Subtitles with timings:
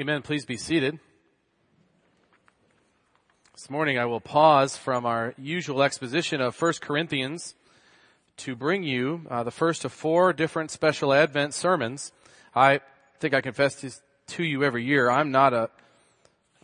[0.00, 0.22] Amen.
[0.22, 0.98] Please be seated.
[3.52, 7.54] This morning I will pause from our usual exposition of 1 Corinthians
[8.38, 12.12] to bring you uh, the first of four different special Advent sermons.
[12.54, 12.80] I
[13.18, 15.10] think I confess this to you every year.
[15.10, 15.68] I'm not a,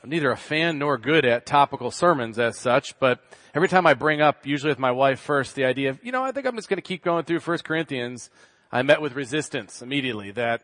[0.03, 3.21] I'm neither a fan nor good at topical sermons as such, but
[3.55, 6.25] every time I bring up, usually with my wife first, the idea of, you know,
[6.25, 8.31] I think I'm just going to keep going through 1 Corinthians,
[8.73, 10.63] I met with resistance immediately that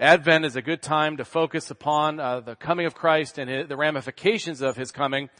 [0.00, 3.76] Advent is a good time to focus upon uh, the coming of Christ and the
[3.76, 5.30] ramifications of his coming.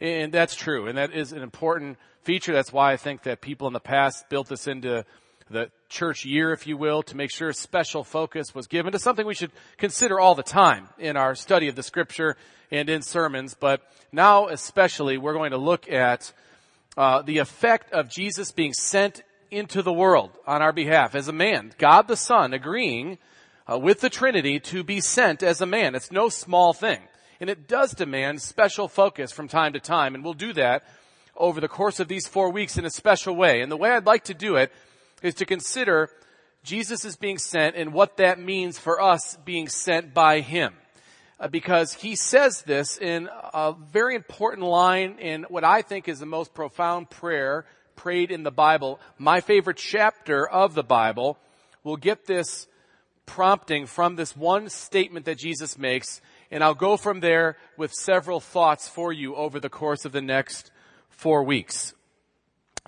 [0.00, 0.86] And that's true.
[0.86, 2.52] And that is an important feature.
[2.52, 5.06] That's why I think that people in the past built this into
[5.48, 9.26] the church year, if you will, to make sure special focus was given to something
[9.26, 12.36] we should consider all the time in our study of the scripture
[12.70, 13.54] and in sermons.
[13.54, 13.80] But
[14.12, 16.32] now especially, we're going to look at
[16.98, 21.32] uh, the effect of Jesus being sent into the world on our behalf as a
[21.32, 21.72] man.
[21.78, 23.18] God the Son agreeing
[23.70, 25.94] uh, with the Trinity to be sent as a man.
[25.94, 27.00] It's no small thing.
[27.40, 30.84] And it does demand special focus from time to time, and we'll do that
[31.36, 33.62] over the course of these four weeks in a special way.
[33.62, 34.72] And the way I'd like to do it
[35.22, 36.10] is to consider
[36.62, 40.74] Jesus is being sent and what that means for us being sent by Him.
[41.40, 46.20] Uh, because He says this in a very important line in what I think is
[46.20, 47.64] the most profound prayer
[47.96, 49.00] prayed in the Bible.
[49.18, 51.38] My favorite chapter of the Bible
[51.82, 52.68] will get this
[53.26, 56.20] prompting from this one statement that Jesus makes,
[56.50, 60.22] and I'll go from there with several thoughts for you over the course of the
[60.22, 60.70] next
[61.08, 61.94] four weeks.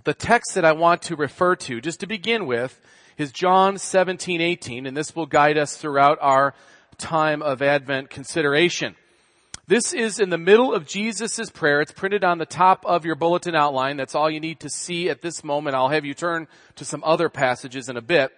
[0.05, 2.81] The text that I want to refer to, just to begin with,
[3.17, 6.55] is John 17, 18, and this will guide us throughout our
[6.99, 8.97] time of Advent consideration.
[9.67, 11.81] This is in the middle of Jesus' prayer.
[11.81, 13.97] It's printed on the top of your bulletin outline.
[13.97, 15.75] That's all you need to see at this moment.
[15.75, 18.31] I'll have you turn to some other passages in a bit.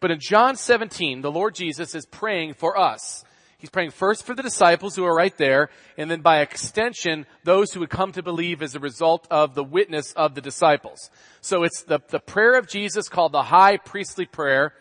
[0.00, 3.24] But in John 17, the Lord Jesus is praying for us.
[3.62, 7.72] He's praying first for the disciples who are right there, and then by extension, those
[7.72, 11.10] who would come to believe as a result of the witness of the disciples.
[11.42, 14.74] So it's the, the prayer of Jesus called the high priestly prayer,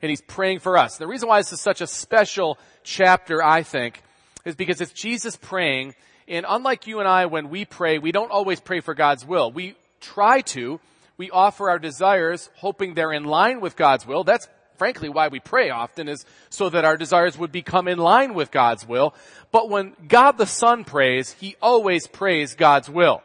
[0.00, 0.98] and he's praying for us.
[0.98, 4.04] The reason why this is such a special chapter, I think,
[4.44, 5.96] is because it's Jesus praying,
[6.28, 9.50] and unlike you and I, when we pray, we don't always pray for God's will.
[9.50, 10.78] We try to,
[11.16, 14.22] we offer our desires hoping they're in line with God's will.
[14.22, 14.46] That's
[14.78, 18.50] frankly why we pray often is so that our desires would become in line with
[18.50, 19.14] God's will.
[19.50, 23.22] But when God the Son prays, He always prays God's will.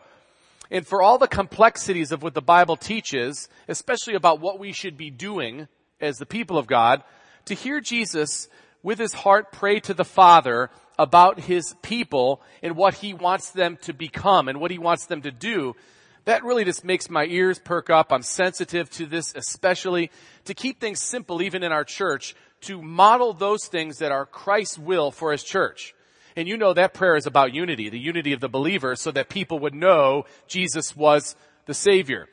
[0.72, 4.98] And for all the complexities of what the Bible teaches, especially about what we should
[4.98, 5.68] be doing
[6.02, 7.04] as the people of God,
[7.46, 8.50] to hear Jesus
[8.82, 13.78] with his heart pray to the Father about his people and what he wants them
[13.84, 15.76] to become and what he wants them to do
[16.26, 18.12] that really just makes my ears perk up.
[18.12, 20.12] I'm sensitive to this especially
[20.46, 24.80] to keep things simple even in our church to model those things that are Christ's
[24.80, 25.94] will for his church.
[26.36, 29.30] And you know that prayer is about unity, the unity of the believer so that
[29.30, 31.36] people would know Jesus was
[31.66, 32.28] the Savior.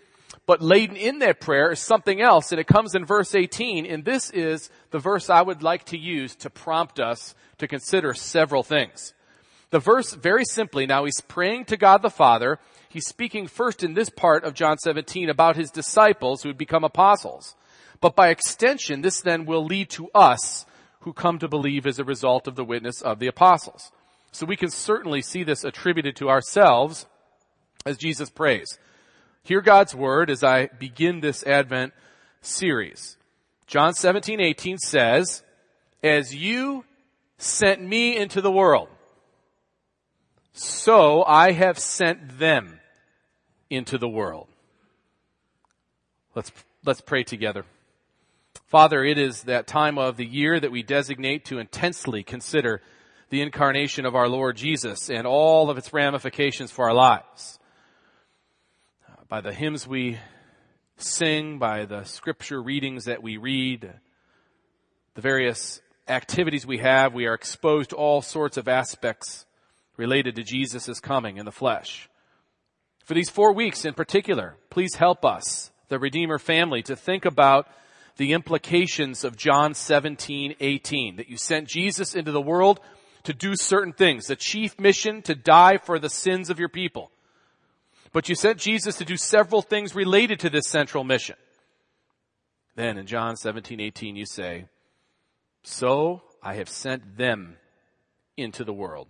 [0.46, 4.04] But laden in that prayer is something else and it comes in verse 18 and
[4.04, 8.62] this is the verse I would like to use to prompt us to consider several
[8.62, 9.14] things.
[9.70, 12.58] The verse very simply now he's praying to God the Father
[12.90, 16.84] he's speaking first in this part of John 17 about his disciples who would become
[16.84, 17.56] apostles.
[18.00, 20.66] But by extension, this then will lead to us
[21.00, 23.90] who come to believe as a result of the witness of the apostles.
[24.32, 27.06] So we can certainly see this attributed to ourselves
[27.86, 28.78] as Jesus prays.
[29.42, 31.94] Hear God's word as I begin this Advent
[32.42, 33.16] series.
[33.66, 35.42] John 17, 18 says,
[36.02, 36.84] as you
[37.38, 38.88] sent me into the world,
[40.52, 42.79] so I have sent them
[43.70, 44.48] into the world.
[46.34, 46.52] Let's,
[46.84, 47.64] let's pray together.
[48.66, 52.82] Father, it is that time of the year that we designate to intensely consider
[53.30, 57.58] the incarnation of our Lord Jesus and all of its ramifications for our lives.
[59.28, 60.18] By the hymns we
[60.96, 63.92] sing, by the scripture readings that we read,
[65.14, 69.46] the various activities we have, we are exposed to all sorts of aspects
[69.96, 72.09] related to Jesus' coming in the flesh.
[73.04, 77.66] For these four weeks in particular, please help us, the Redeemer family, to think about
[78.16, 82.80] the implications of John 17, 18, that you sent Jesus into the world
[83.24, 87.10] to do certain things, the chief mission to die for the sins of your people.
[88.12, 91.36] But you sent Jesus to do several things related to this central mission.
[92.74, 94.66] Then in John 17, 18 you say,
[95.62, 97.56] So I have sent them
[98.36, 99.08] into the world.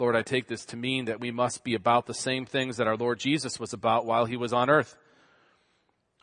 [0.00, 2.86] Lord, I take this to mean that we must be about the same things that
[2.86, 4.96] our Lord Jesus was about while he was on earth.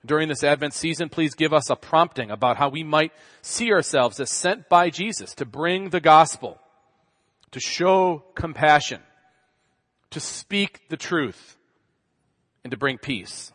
[0.03, 3.11] During this Advent season, please give us a prompting about how we might
[3.43, 6.59] see ourselves as sent by Jesus to bring the gospel.
[7.51, 9.01] to show compassion,
[10.11, 11.57] to speak the truth,
[12.63, 13.51] and to bring peace.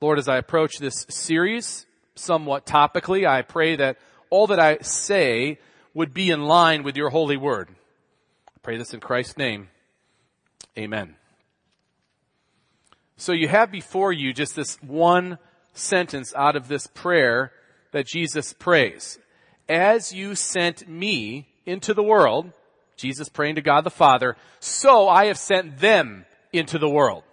[0.00, 3.98] Lord, as I approach this series, somewhat topically, I pray that
[4.30, 5.58] all that I say
[5.94, 7.70] would be in line with your holy word.
[8.68, 9.68] Pray this in Christ's name.
[10.76, 11.16] Amen.
[13.16, 15.38] So you have before you just this one
[15.72, 17.50] sentence out of this prayer
[17.92, 19.18] that Jesus prays.
[19.70, 22.52] As you sent me into the world,
[22.94, 27.24] Jesus praying to God the Father, so I have sent them into the world.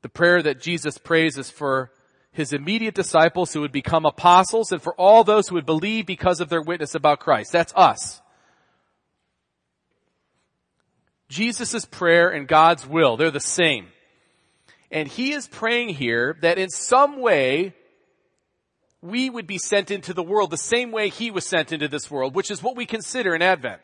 [0.00, 1.90] The prayer that Jesus prays is for
[2.32, 6.40] his immediate disciples who would become apostles and for all those who would believe because
[6.40, 7.52] of their witness about Christ.
[7.52, 8.22] That's us.
[11.28, 13.88] Jesus' prayer and God's will, they're the same.
[14.90, 17.74] And he is praying here that in some way
[19.02, 22.10] we would be sent into the world the same way he was sent into this
[22.10, 23.80] world, which is what we consider in Advent.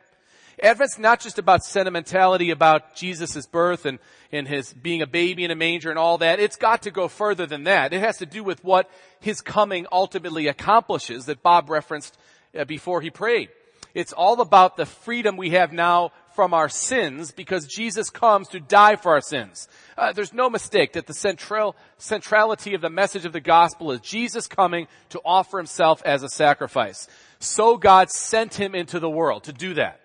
[0.62, 3.99] Advent's not just about sentimentality about Jesus' birth and,
[4.31, 6.41] and his being a baby in a manger and all that.
[6.41, 7.93] It's got to go further than that.
[7.93, 8.91] It has to do with what
[9.21, 12.17] his coming ultimately accomplishes that Bob referenced
[12.56, 13.49] uh, before he prayed.
[13.94, 18.61] It's all about the freedom we have now from our sins because Jesus comes to
[18.61, 19.69] die for our sins.
[19.96, 24.00] Uh, there's no mistake that the central, centrality of the message of the gospel is
[24.00, 27.08] Jesus coming to offer himself as a sacrifice.
[27.38, 30.00] So God sent him into the world to do that.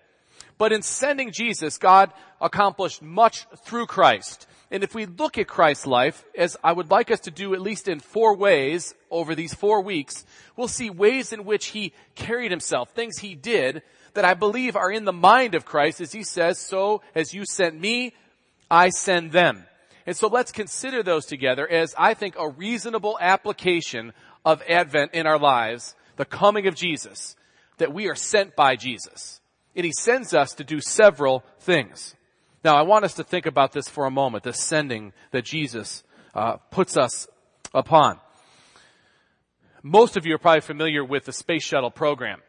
[0.58, 4.46] But in sending Jesus, God accomplished much through Christ.
[4.70, 7.62] And if we look at Christ's life, as I would like us to do at
[7.62, 10.26] least in four ways over these four weeks,
[10.56, 13.82] we'll see ways in which he carried himself, things he did
[14.18, 17.44] that I believe are in the mind of Christ as he says, so as you
[17.44, 18.14] sent me,
[18.68, 19.64] I send them.
[20.06, 24.12] And so let's consider those together as I think a reasonable application
[24.44, 27.36] of Advent in our lives, the coming of Jesus,
[27.76, 29.40] that we are sent by Jesus.
[29.76, 32.16] And he sends us to do several things.
[32.64, 36.02] Now I want us to think about this for a moment, the sending that Jesus
[36.34, 37.28] uh, puts us
[37.72, 38.18] upon.
[39.84, 42.40] Most of you are probably familiar with the space shuttle program.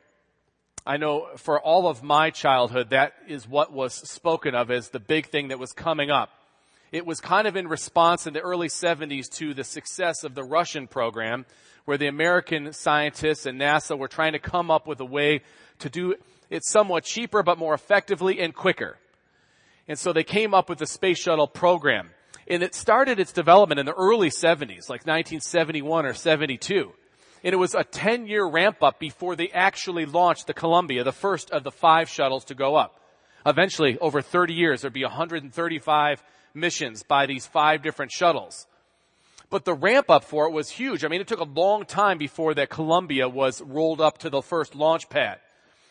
[0.85, 4.99] I know for all of my childhood, that is what was spoken of as the
[4.99, 6.29] big thing that was coming up.
[6.91, 10.43] It was kind of in response in the early 70s to the success of the
[10.43, 11.45] Russian program,
[11.85, 15.41] where the American scientists and NASA were trying to come up with a way
[15.79, 16.15] to do
[16.49, 18.97] it somewhat cheaper but more effectively and quicker.
[19.87, 22.09] And so they came up with the space shuttle program.
[22.47, 26.93] And it started its development in the early 70s, like 1971 or 72
[27.43, 31.11] and it was a 10 year ramp up before they actually launched the Columbia, the
[31.11, 32.99] first of the five shuttles to go up.
[33.45, 38.67] Eventually, over 30 years, there'd be 135 missions by these five different shuttles.
[39.49, 41.03] But the ramp up for it was huge.
[41.03, 44.41] I mean, it took a long time before that Columbia was rolled up to the
[44.41, 45.39] first launch pad.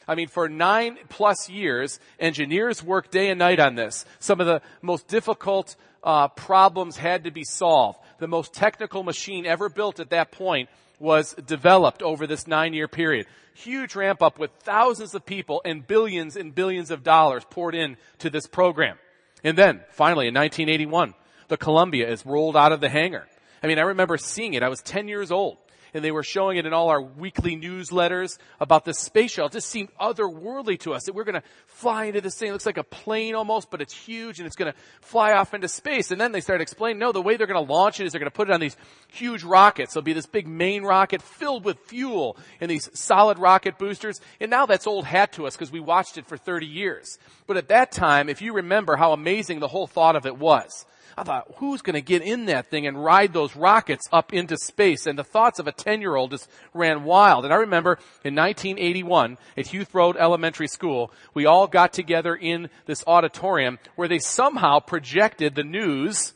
[0.07, 4.07] I mean, for nine plus years, engineers worked day and night on this.
[4.21, 7.99] Some of the most difficult uh, problems had to be solved.
[8.19, 10.69] The most technical machine ever built at that point
[10.99, 13.27] was developed over this nine year period.
[13.55, 17.97] Huge ramp up with thousands of people and billions and billions of dollars poured in
[18.19, 18.99] to this program.
[19.45, 21.15] And then finally in 1981,
[21.49, 23.27] the Columbia is rolled out of the hangar.
[23.63, 24.63] I mean, I remember seeing it.
[24.63, 25.59] I was 10 years old
[25.99, 29.49] and they were showing it in all our weekly newsletters about the space shuttle.
[29.49, 32.49] It just seemed otherworldly to us that we're going to fly into this thing.
[32.49, 35.55] It looks like a plane almost, but it's huge and it's going to fly off
[35.55, 36.13] into space.
[36.13, 38.21] And then they started explaining, no, the way they're going to launch it is they're
[38.21, 38.77] going to put it on these
[39.09, 39.93] huge rockets.
[39.93, 44.21] There'll be this big main rocket filled with fuel and these solid rocket boosters.
[44.41, 47.19] And now that's old hat to us because we watched it for 30 years.
[47.49, 50.87] But at that time, if you remember how amazing the whole thought of it was,
[51.19, 54.57] I thought, who's going to get in that thing and ride those rockets up into
[54.57, 55.07] space?
[55.07, 57.45] And the thoughts of a 10 year old just ran wild.
[57.45, 62.71] And I remember in 1981 at Huth Road Elementary School, we all got together in
[62.87, 66.35] this auditorium where they somehow projected the news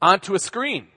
[0.00, 0.88] onto a screen.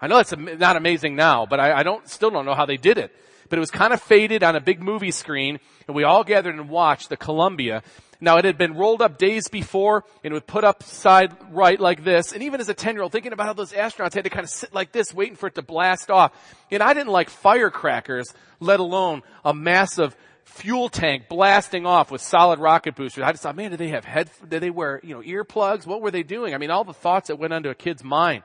[0.00, 2.78] I know that's not amazing now, but I, I don't, still don't know how they
[2.78, 3.14] did it.
[3.50, 6.54] But it was kind of faded on a big movie screen, and we all gathered
[6.54, 7.82] and watched the Columbia
[8.20, 12.04] now it had been rolled up days before and would put up side right like
[12.04, 12.32] this.
[12.32, 14.44] And even as a 10 year old thinking about how those astronauts had to kind
[14.44, 16.32] of sit like this waiting for it to blast off.
[16.70, 22.58] And I didn't like firecrackers, let alone a massive fuel tank blasting off with solid
[22.58, 23.24] rocket boosters.
[23.24, 25.86] I just thought, man, did they have head, did they wear, you know, earplugs?
[25.86, 26.54] What were they doing?
[26.54, 28.42] I mean, all the thoughts that went into a kid's mind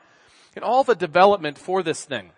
[0.55, 2.31] and all the development for this thing.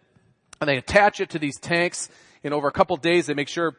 [0.59, 2.09] And they attach it to these tanks
[2.43, 3.75] and over a couple days they make sure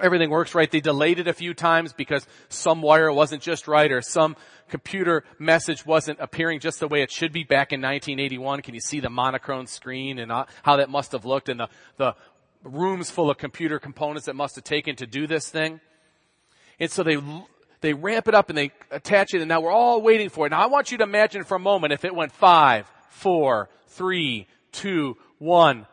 [0.00, 0.70] everything works right.
[0.70, 4.36] They delayed it a few times because some wire wasn't just right or some
[4.68, 8.62] computer message wasn't appearing just the way it should be back in 1981.
[8.62, 10.30] Can you see the monochrome screen and
[10.62, 12.14] how that must have looked and the, the
[12.62, 15.80] rooms full of computer components that must have taken to do this thing?
[16.78, 17.18] And so they,
[17.80, 20.50] they ramp it up and they attach it and now we're all waiting for it.
[20.50, 24.46] Now I want you to imagine for a moment if it went five, four, three,
[24.70, 25.86] two, one,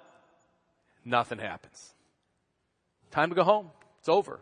[1.04, 1.94] nothing happens.
[3.12, 3.72] Time to go home.
[4.06, 4.40] It's over.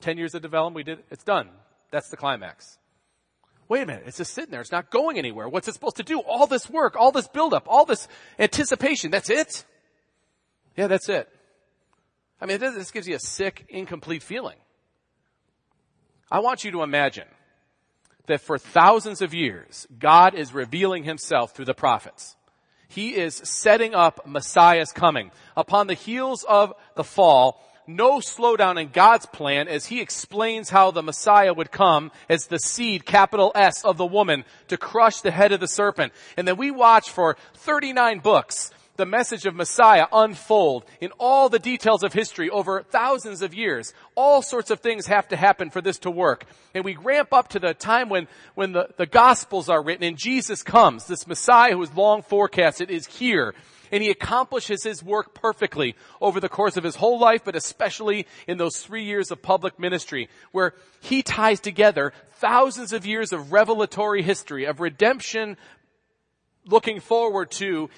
[0.00, 1.48] Ten years of development, we did, it's done.
[1.92, 2.76] That's the climax.
[3.68, 4.60] Wait a minute, it's just sitting there.
[4.60, 5.48] It's not going anywhere.
[5.48, 6.18] What's it supposed to do?
[6.18, 9.12] All this work, all this buildup, all this anticipation.
[9.12, 9.64] That's it?
[10.76, 11.28] Yeah, that's it.
[12.40, 14.56] I mean, this gives you a sick, incomplete feeling.
[16.28, 17.28] I want you to imagine
[18.26, 22.34] that for thousands of years, God is revealing himself through the prophets.
[22.88, 25.30] He is setting up Messiah's coming.
[25.56, 30.90] Upon the heels of the fall, no slowdown in God's plan as he explains how
[30.90, 35.30] the Messiah would come as the seed, capital S, of the woman to crush the
[35.30, 36.12] head of the serpent.
[36.36, 41.58] And then we watch for 39 books the message of Messiah unfold in all the
[41.58, 43.92] details of history over thousands of years.
[44.14, 46.46] All sorts of things have to happen for this to work.
[46.74, 50.16] And we ramp up to the time when, when the, the Gospels are written and
[50.16, 51.06] Jesus comes.
[51.06, 53.54] This Messiah who is long forecasted is here.
[53.92, 58.26] And he accomplishes his work perfectly over the course of his whole life, but especially
[58.46, 63.52] in those three years of public ministry, where he ties together thousands of years of
[63.52, 65.56] revelatory history, of redemption,
[66.66, 67.90] looking forward to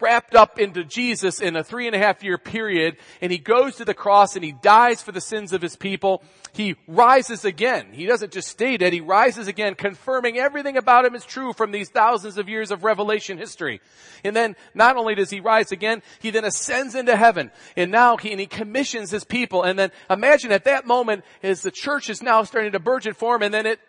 [0.00, 3.76] wrapped up into Jesus in a three and a half year period and he goes
[3.76, 6.22] to the cross and he dies for the sins of his people.
[6.52, 7.92] He rises again.
[7.92, 11.72] He doesn't just stay dead, he rises again, confirming everything about him is true from
[11.72, 13.80] these thousands of years of revelation history.
[14.24, 18.16] And then not only does he rise again, he then ascends into heaven and now
[18.16, 19.62] he, and he commissions his people.
[19.62, 23.42] And then imagine at that moment as the church is now starting to burgeon form
[23.42, 23.80] and then it,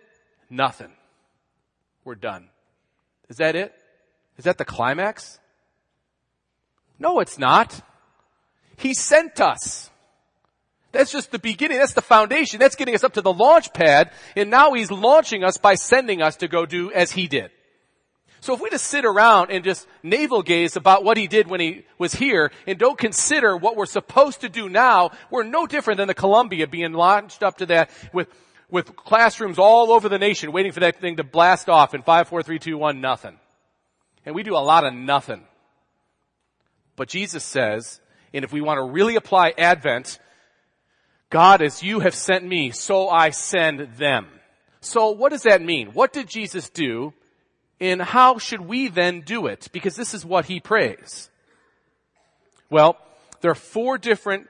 [0.49, 0.91] nothing.
[2.05, 2.49] We're done.
[3.27, 3.73] Is that it?
[4.37, 5.39] Is that the climax?
[6.99, 7.79] No, it's not.
[8.77, 9.89] He sent us.
[10.91, 11.77] That's just the beginning.
[11.77, 12.59] That's the foundation.
[12.59, 14.11] That's getting us up to the launch pad.
[14.35, 17.51] And now he's launching us by sending us to go do as he did.
[18.39, 21.59] So if we just sit around and just navel gaze about what he did when
[21.59, 25.97] he was here and don't consider what we're supposed to do now, we're no different
[25.97, 28.29] than the Columbia being launched up to that with,
[28.69, 32.27] with classrooms all over the nation waiting for that thing to blast off in five,
[32.27, 33.37] four, three, two, one, nothing.
[34.25, 35.43] And we do a lot of nothing.
[36.97, 38.01] But Jesus says,
[38.33, 40.19] and if we want to really apply Advent,
[41.29, 44.27] God, as you have sent me, so I send them.
[44.81, 45.89] So what does that mean?
[45.93, 47.13] What did Jesus do?
[47.79, 49.69] And how should we then do it?
[49.71, 51.29] Because this is what he prays.
[52.69, 52.97] Well,
[53.41, 54.47] there are four different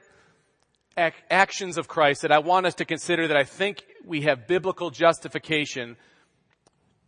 [0.96, 4.46] ac- actions of Christ that I want us to consider that I think we have
[4.46, 5.96] biblical justification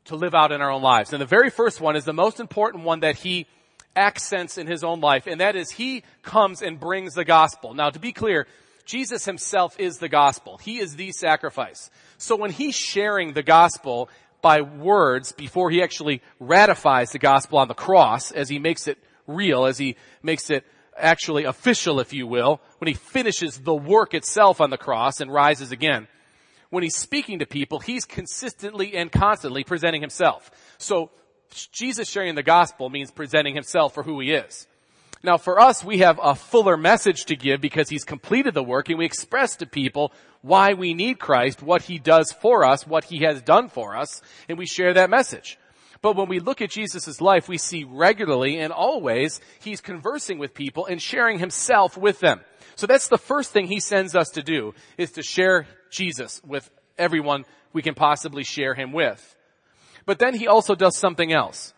[0.05, 1.13] to live out in our own lives.
[1.13, 3.47] And the very first one is the most important one that he
[3.97, 7.75] accents in his own life, and that is he comes and brings the gospel.
[7.75, 8.47] Now, to be clear,
[8.85, 10.59] Jesus himself is the gospel.
[10.59, 11.91] He is the sacrifice.
[12.19, 14.09] So when he's sharing the gospel
[14.43, 18.99] by words before he actually ratifies the gospel on the cross, as he makes it
[19.27, 20.65] real, as he makes it
[20.97, 25.33] actually official, if you will, when he finishes the work itself on the cross and
[25.33, 26.09] rises again,
[26.71, 30.51] when he's speaking to people, he's consistently and constantly presenting himself.
[30.79, 31.11] So
[31.73, 34.67] Jesus sharing the gospel means presenting himself for who he is.
[35.23, 38.89] Now for us, we have a fuller message to give because he's completed the work
[38.89, 43.05] and we express to people why we need Christ, what he does for us, what
[43.05, 45.59] he has done for us, and we share that message.
[46.03, 50.55] But when we look at Jesus' life, we see regularly and always he's conversing with
[50.55, 52.41] people and sharing himself with them.
[52.77, 56.71] So that's the first thing he sends us to do, is to share Jesus with
[56.97, 59.37] everyone we can possibly share him with.
[60.07, 61.75] But then he also does something else.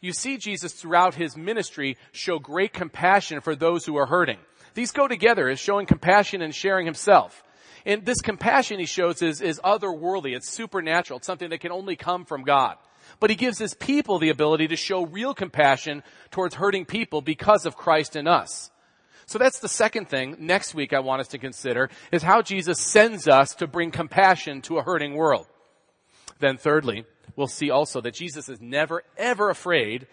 [0.00, 4.38] You see Jesus throughout his ministry show great compassion for those who are hurting.
[4.74, 7.42] These go together as showing compassion and sharing himself.
[7.86, 10.34] And this compassion he shows is, is otherworldly.
[10.34, 11.18] It's supernatural.
[11.18, 12.76] It's something that can only come from God.
[13.20, 17.66] But he gives his people the ability to show real compassion towards hurting people because
[17.66, 18.70] of Christ in us.
[19.26, 22.78] So that's the second thing next week I want us to consider is how Jesus
[22.78, 25.46] sends us to bring compassion to a hurting world.
[26.44, 30.06] Then thirdly, we'll see also that Jesus is never ever afraid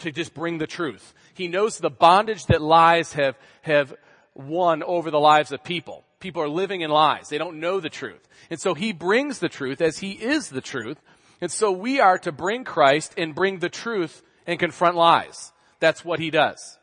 [0.00, 1.14] to just bring the truth.
[1.32, 3.94] He knows the bondage that lies have, have
[4.34, 6.04] won over the lives of people.
[6.18, 7.30] People are living in lies.
[7.30, 8.28] They don't know the truth.
[8.50, 10.98] And so he brings the truth as he is the truth.
[11.40, 15.50] And so we are to bring Christ and bring the truth and confront lies.
[15.78, 16.78] That's what he does.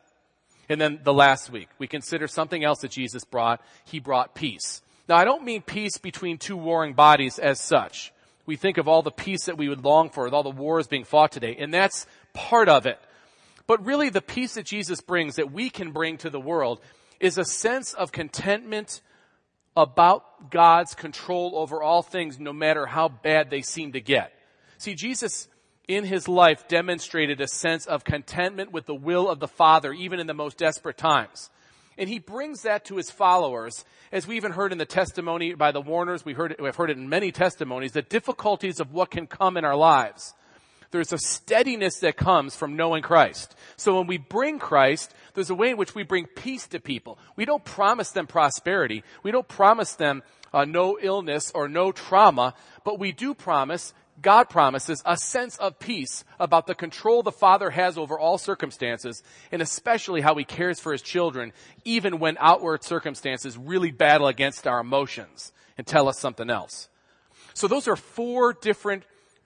[0.70, 3.62] And then the last week, we consider something else that Jesus brought.
[3.86, 4.82] He brought peace.
[5.08, 8.12] Now I don't mean peace between two warring bodies as such
[8.48, 10.88] we think of all the peace that we would long for with all the wars
[10.88, 12.98] being fought today, and that's part of it.
[13.68, 16.80] But really the peace that Jesus brings, that we can bring to the world,
[17.20, 19.02] is a sense of contentment
[19.76, 24.34] about God's control over all things, no matter how bad they seem to get.
[24.78, 25.48] See, Jesus
[25.88, 30.20] in his life demonstrated a sense of contentment with the will of the Father, even
[30.20, 31.50] in the most desperate times.
[31.98, 35.72] And he brings that to his followers, as we even heard in the testimony by
[35.72, 39.28] the Warners, we heard we've heard it in many testimonies, the difficulties of what can
[39.28, 40.34] come in our lives.
[40.92, 43.56] There's a steadiness that comes from knowing Christ.
[43.76, 47.20] So when we bring Christ, there's a way in which we bring peace to people.
[47.36, 49.04] We don't promise them prosperity.
[49.22, 50.24] We don't promise them
[50.54, 52.54] uh, no illness or no trauma,
[52.86, 57.70] but we do promise God promises a sense of peace about the control the Father
[57.70, 59.22] has over all circumstances,
[59.52, 61.54] and especially how He cares for His children,
[61.86, 66.90] even when outward circumstances really battle against our emotions and tell us something else.
[67.54, 69.04] So those are four different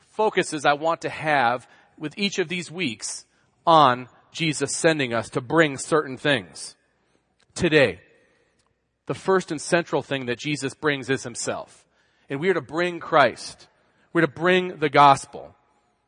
[0.09, 3.25] focuses I want to have with each of these weeks
[3.67, 6.75] on Jesus sending us to bring certain things.
[7.55, 7.99] Today,
[9.07, 11.85] the first and central thing that Jesus brings is Himself.
[12.29, 13.67] And we are to bring Christ.
[14.13, 15.55] We're to bring the gospel.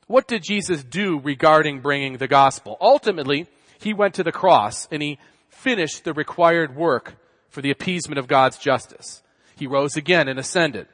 [0.08, 2.78] What did Jesus do regarding bringing the gospel?
[2.82, 3.48] Ultimately,
[3.80, 5.20] he went to the cross and he
[5.50, 7.16] finished the required work
[7.50, 9.24] for the appeasement of God's justice.
[9.56, 10.88] He rose again and ascended.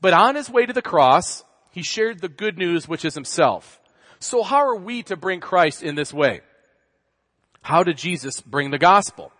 [0.00, 1.42] But on his way to the cross,
[1.72, 3.80] he shared the good news which is himself.
[4.20, 6.40] So how are we to bring Christ in this way?
[7.62, 9.32] How did Jesus bring the gospel?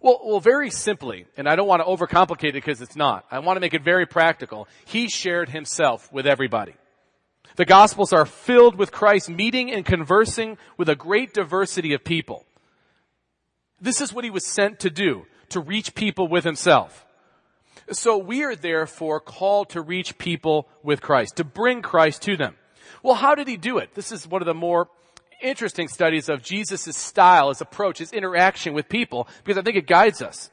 [0.00, 3.26] Well, well, very simply, and I don't want to overcomplicate it because it's not.
[3.30, 4.66] I want to make it very practical.
[4.86, 6.74] He shared himself with everybody.
[7.56, 12.46] The Gospels are filled with Christ meeting and conversing with a great diversity of people.
[13.78, 17.04] This is what he was sent to do, to reach people with himself.
[17.92, 22.56] So we are therefore called to reach people with Christ, to bring Christ to them.
[23.02, 23.94] Well, how did he do it?
[23.94, 24.88] This is one of the more
[25.42, 29.86] interesting studies of Jesus' style, his approach, his interaction with people, because I think it
[29.86, 30.50] guides us.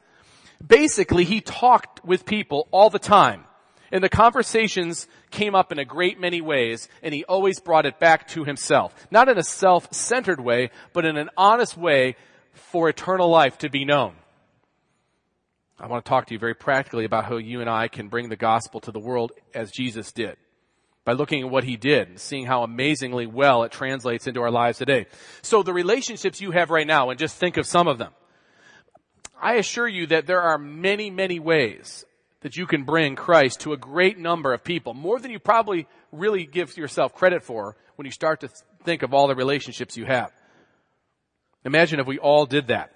[0.64, 3.44] Basically, he talked with people all the time.
[3.90, 7.98] And the conversations came up in a great many ways, and he always brought it
[7.98, 8.94] back to himself.
[9.10, 12.16] Not in a self-centered way, but in an honest way
[12.52, 14.14] for eternal life to be known.
[15.78, 18.28] I want to talk to you very practically about how you and I can bring
[18.28, 20.36] the gospel to the world as Jesus did
[21.08, 24.50] by looking at what he did and seeing how amazingly well it translates into our
[24.50, 25.06] lives today.
[25.40, 28.12] So the relationships you have right now, and just think of some of them.
[29.40, 32.04] I assure you that there are many, many ways
[32.42, 35.88] that you can bring Christ to a great number of people, more than you probably
[36.12, 38.50] really give yourself credit for when you start to
[38.84, 40.30] think of all the relationships you have.
[41.64, 42.92] Imagine if we all did that.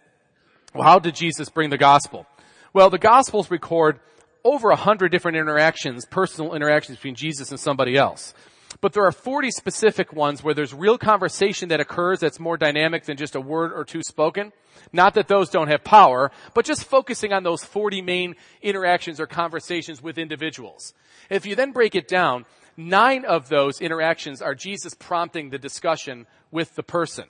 [0.75, 2.27] Well, how did Jesus bring the gospel?
[2.75, 4.01] Well, the gospels record
[4.45, 8.35] over a hundred different interactions, personal interactions between Jesus and somebody else.
[8.81, 13.05] But there are 40 specific ones where there's real conversation that occurs that's more dynamic
[13.05, 14.53] than just a word or two spoken.
[14.93, 19.27] Not that those don't have power, but just focusing on those 40 main interactions or
[19.27, 20.95] conversations with individuals.
[21.31, 26.27] If you then break it down, nine of those interactions are Jesus prompting the discussion
[26.51, 27.27] with the person.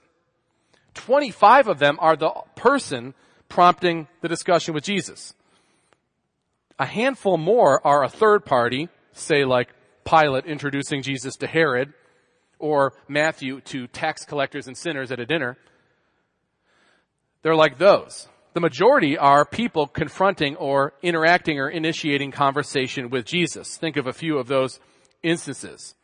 [0.95, 3.15] 25 of them are the person
[3.49, 5.35] prompting the discussion with Jesus.
[6.83, 9.69] A handful more are a third party, say like
[10.05, 11.93] Pilate introducing Jesus to Herod,
[12.59, 15.57] or Matthew to tax collectors and sinners at a dinner.
[17.43, 18.27] They're like those.
[18.55, 23.77] The majority are people confronting or interacting or initiating conversation with Jesus.
[23.77, 24.81] Think of a few of those
[25.23, 25.95] instances.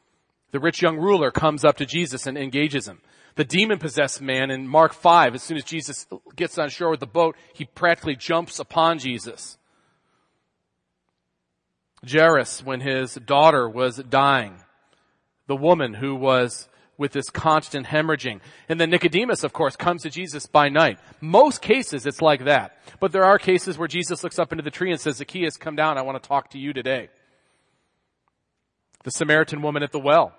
[0.53, 3.01] The rich young ruler comes up to Jesus and engages him.
[3.35, 7.01] The demon possessed man in Mark 5, as soon as Jesus gets on shore with
[7.01, 9.59] the boat, he practically jumps upon Jesus.
[12.06, 14.56] Jairus, when his daughter was dying,
[15.46, 18.40] the woman who was with this constant hemorrhaging.
[18.68, 20.98] And then Nicodemus, of course, comes to Jesus by night.
[21.20, 22.76] Most cases it's like that.
[23.00, 25.76] But there are cases where Jesus looks up into the tree and says, Zacchaeus, come
[25.76, 25.96] down.
[25.96, 27.08] I want to talk to you today.
[29.04, 30.34] The Samaritan woman at the well.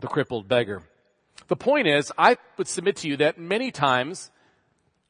[0.00, 0.82] The crippled beggar.
[1.48, 4.30] The point is, I would submit to you that many times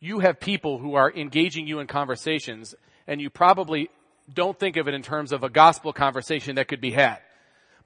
[0.01, 2.75] you have people who are engaging you in conversations
[3.07, 3.89] and you probably
[4.33, 7.19] don't think of it in terms of a gospel conversation that could be had.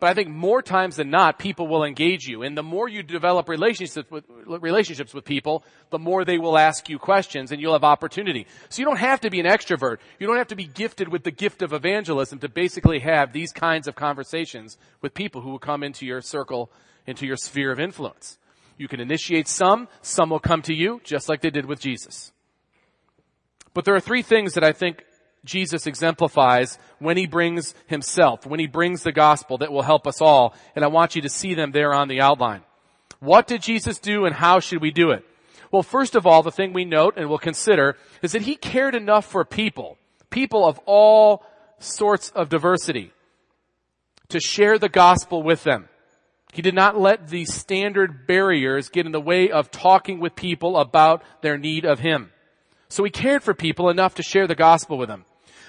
[0.03, 2.43] But I think more times than not, people will engage you.
[2.43, 6.89] And the more you develop relationships with, relationships with people, the more they will ask
[6.89, 8.49] you questions and you'll have opportunity.
[8.69, 9.99] So you don't have to be an extrovert.
[10.19, 13.53] You don't have to be gifted with the gift of evangelism to basically have these
[13.53, 16.73] kinds of conversations with people who will come into your circle,
[17.07, 18.39] into your sphere of influence.
[18.77, 22.33] You can initiate some, some will come to you, just like they did with Jesus.
[23.73, 25.05] But there are three things that I think
[25.45, 30.21] Jesus exemplifies when he brings himself, when he brings the gospel that will help us
[30.21, 30.55] all.
[30.77, 32.63] And I want you to see them there on the outline.
[33.19, 35.25] What did Jesus do and how should we do it?
[35.71, 38.95] Well, first of all, the thing we note and we'll consider is that he cared
[38.95, 39.97] enough for people,
[40.31, 41.45] people of all
[41.79, 43.13] sorts of diversity
[44.29, 45.89] to share the gospel with them.
[46.53, 50.77] He did not let the standard barriers get in the way of talking with people
[50.77, 52.31] about their need of Him.
[52.89, 55.25] So he cared for people enough to share the gospel with them.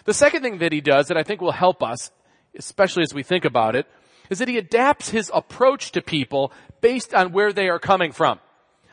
[0.05, 2.11] The second thing that he does that I think will help us,
[2.57, 3.87] especially as we think about it,
[4.29, 8.39] is that he adapts his approach to people based on where they are coming from.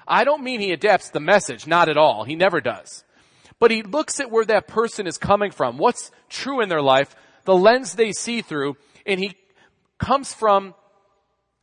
[0.07, 2.25] I don't mean he adapts the message, not at all.
[2.25, 3.05] He never does.
[3.59, 7.15] But he looks at where that person is coming from, what's true in their life,
[7.45, 9.37] the lens they see through, and he
[9.99, 10.75] comes from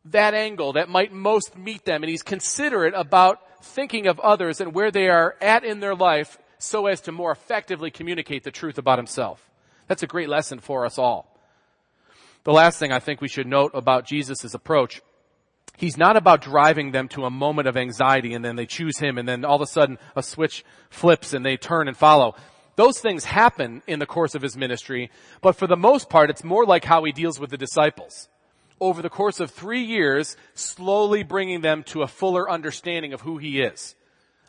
[0.05, 4.73] that angle that might most meet them, and he's considerate about thinking of others and
[4.73, 8.77] where they are at in their life so as to more effectively communicate the truth
[8.77, 9.49] about himself.
[9.87, 11.33] That's a great lesson for us all.
[12.43, 15.01] The last thing I think we should note about Jesus' approach,
[15.75, 19.17] he's not about driving them to a moment of anxiety and then they choose him
[19.17, 22.35] and then all of a sudden a switch flips and they turn and follow.
[22.77, 25.09] Those things happen in the course of his ministry,
[25.41, 28.29] but for the most part, it's more like how he deals with the disciples.
[28.79, 33.39] Over the course of three years, slowly bringing them to a fuller understanding of who
[33.39, 33.95] he is.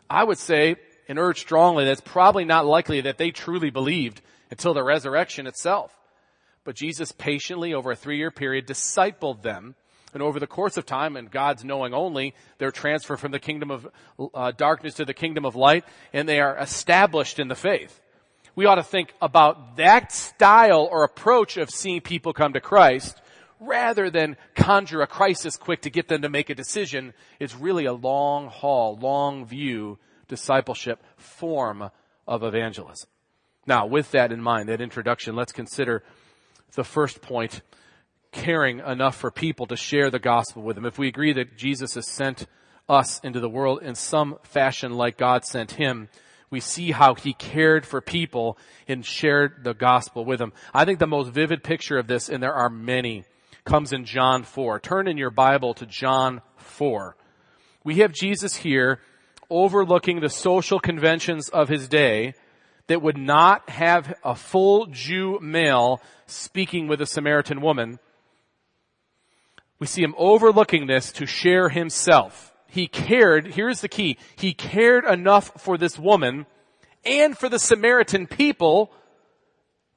[0.09, 0.75] I would say
[1.09, 5.47] and urge strongly that it's probably not likely that they truly believed until the resurrection
[5.47, 5.97] itself.
[6.63, 9.75] But Jesus patiently, over a three year period, discipled them.
[10.13, 13.69] And over the course of time, and God's knowing only, they're transferred from the kingdom
[13.69, 13.87] of
[14.33, 17.99] uh, darkness to the kingdom of light, and they are established in the faith.
[18.55, 23.21] We ought to think about that style or approach of seeing people come to Christ
[23.59, 27.13] rather than conjure a crisis quick to get them to make a decision.
[27.39, 31.91] It's really a long haul, long view discipleship form
[32.25, 33.09] of evangelism.
[33.67, 36.03] Now, with that in mind, that introduction, let's consider
[36.75, 37.61] the first point,
[38.31, 40.85] caring enough for people to share the gospel with them.
[40.85, 42.47] If we agree that Jesus has sent
[42.87, 46.09] us into the world in some fashion like God sent him,
[46.49, 50.53] we see how he cared for people and shared the gospel with them.
[50.73, 53.25] I think the most vivid picture of this, and there are many,
[53.65, 54.79] comes in John 4.
[54.79, 57.15] Turn in your Bible to John 4.
[57.83, 58.99] We have Jesus here
[59.49, 62.33] overlooking the social conventions of his day
[62.87, 67.99] that would not have a full Jew male speaking with a Samaritan woman.
[69.79, 72.51] We see him overlooking this to share himself.
[72.67, 76.45] He cared, here's the key, he cared enough for this woman
[77.05, 78.91] and for the Samaritan people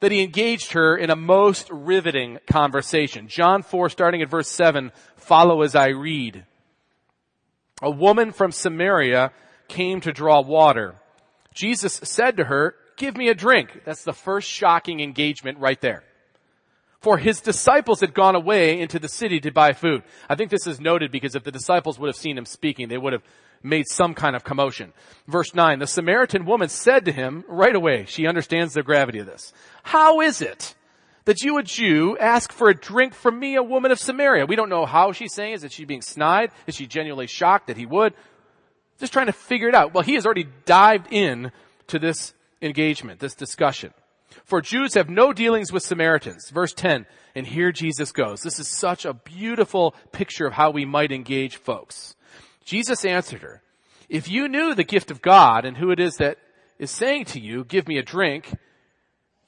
[0.01, 3.29] that he engaged her in a most riveting conversation.
[3.29, 6.45] John 4 starting at verse 7, follow as I read.
[7.83, 9.33] A woman from Samaria
[9.69, 10.95] came to draw water.
[11.53, 13.83] Jesus said to her, give me a drink.
[13.85, 16.05] That's the first shocking engagement right there.
[17.01, 20.05] For his disciples had gone away into the city to buy food.
[20.29, 22.97] I think this is noted because if the disciples would have seen him speaking, they
[22.97, 23.25] would have
[23.61, 24.93] made some kind of commotion.
[25.27, 29.27] Verse 9, the Samaritan woman said to him right away, she understands the gravity of
[29.27, 29.53] this.
[29.83, 30.77] How is it
[31.25, 34.47] that you, a Jew, ask for a drink from me, a woman of Samaria?
[34.47, 35.55] We don't know how she's saying.
[35.55, 36.51] Is it she being snide?
[36.67, 38.15] Is she genuinely shocked that he would?
[38.99, 39.95] Just trying to figure it out.
[39.95, 41.53] Well, he has already dived in
[41.89, 43.93] to this engagement, this discussion.
[44.45, 46.51] For Jews have no dealings with Samaritans.
[46.51, 47.07] Verse 10.
[47.35, 48.41] And here Jesus goes.
[48.41, 52.15] This is such a beautiful picture of how we might engage folks.
[52.65, 53.63] Jesus answered her,
[54.09, 56.39] if you knew the gift of God and who it is that
[56.79, 58.53] is saying to you, give me a drink,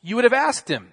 [0.02, 0.92] you would have asked him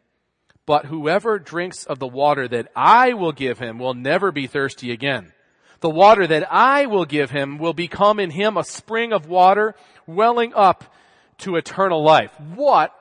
[0.65, 4.91] But whoever drinks of the water that I will give him will never be thirsty
[4.91, 5.33] again.
[5.79, 9.75] The water that I will give him will become in him a spring of water
[10.05, 10.93] welling up
[11.39, 12.31] to eternal life.
[12.39, 12.95] What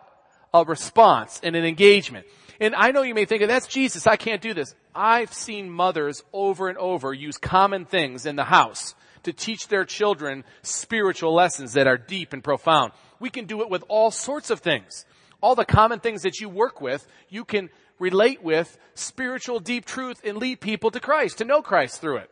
[0.55, 2.27] a response and an engagement.
[2.59, 4.75] And I know you may think, that's Jesus, I can't do this.
[4.95, 9.85] I've seen mothers over and over use common things in the house to teach their
[9.85, 12.93] children spiritual lessons that are deep and profound.
[13.19, 15.05] We can do it with all sorts of things.
[15.41, 20.21] All the common things that you work with, you can relate with spiritual deep truth
[20.25, 22.31] and lead people to Christ, to know Christ through it.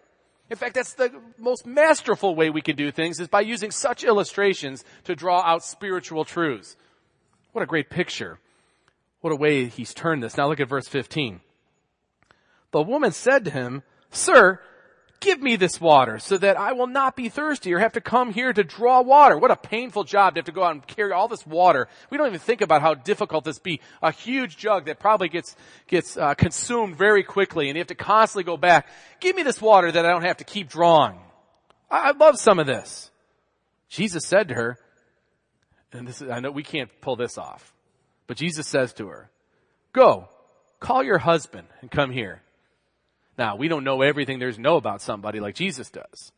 [0.50, 4.02] In fact, that's the most masterful way we can do things is by using such
[4.02, 6.76] illustrations to draw out spiritual truths.
[7.52, 8.38] What a great picture.
[9.20, 10.36] What a way he's turned this.
[10.36, 11.40] Now look at verse 15.
[12.70, 14.60] The woman said to him, Sir,
[15.20, 18.32] give me this water so that I will not be thirsty or have to come
[18.32, 19.38] here to draw water.
[19.38, 21.88] What a painful job to have to go out and carry all this water.
[22.10, 23.80] We don't even think about how difficult this be.
[24.02, 27.94] A huge jug that probably gets, gets uh, consumed very quickly and you have to
[27.94, 28.88] constantly go back.
[29.20, 31.18] Give me this water that I don't have to keep drawing.
[31.90, 33.10] I, I love some of this.
[33.88, 34.78] Jesus said to her,
[35.92, 37.72] and this is, I know we can't pull this off,
[38.26, 39.30] but Jesus says to her,
[39.92, 40.28] go,
[40.80, 42.42] call your husband and come here.
[43.38, 46.32] Now, we don't know everything there's know about somebody like Jesus does.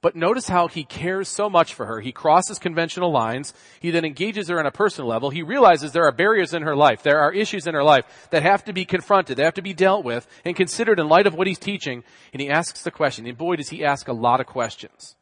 [0.00, 2.00] But notice how he cares so much for her.
[2.00, 3.54] He crosses conventional lines.
[3.80, 5.30] He then engages her on a personal level.
[5.30, 7.02] He realizes there are barriers in her life.
[7.02, 9.38] There are issues in her life that have to be confronted.
[9.38, 12.04] They have to be dealt with and considered in light of what he's teaching.
[12.32, 13.26] And he asks the question.
[13.26, 15.16] And boy, does he ask a lot of questions.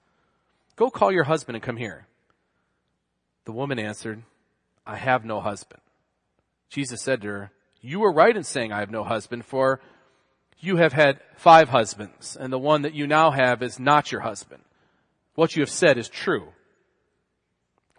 [0.75, 2.09] Go call your husband and come here.
[3.45, 4.25] The woman answered,
[4.85, 5.81] I have no husband.
[6.69, 9.81] Jesus said to her, you were right in saying I have no husband for
[10.63, 14.21] you have had five husbands and the one that you now have is not your
[14.21, 14.63] husband.
[15.35, 16.49] What you have said is true.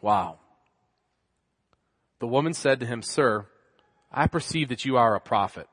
[0.01, 0.39] Wow.
[2.19, 3.47] The woman said to him, Sir,
[4.11, 5.67] I perceive that you are a prophet.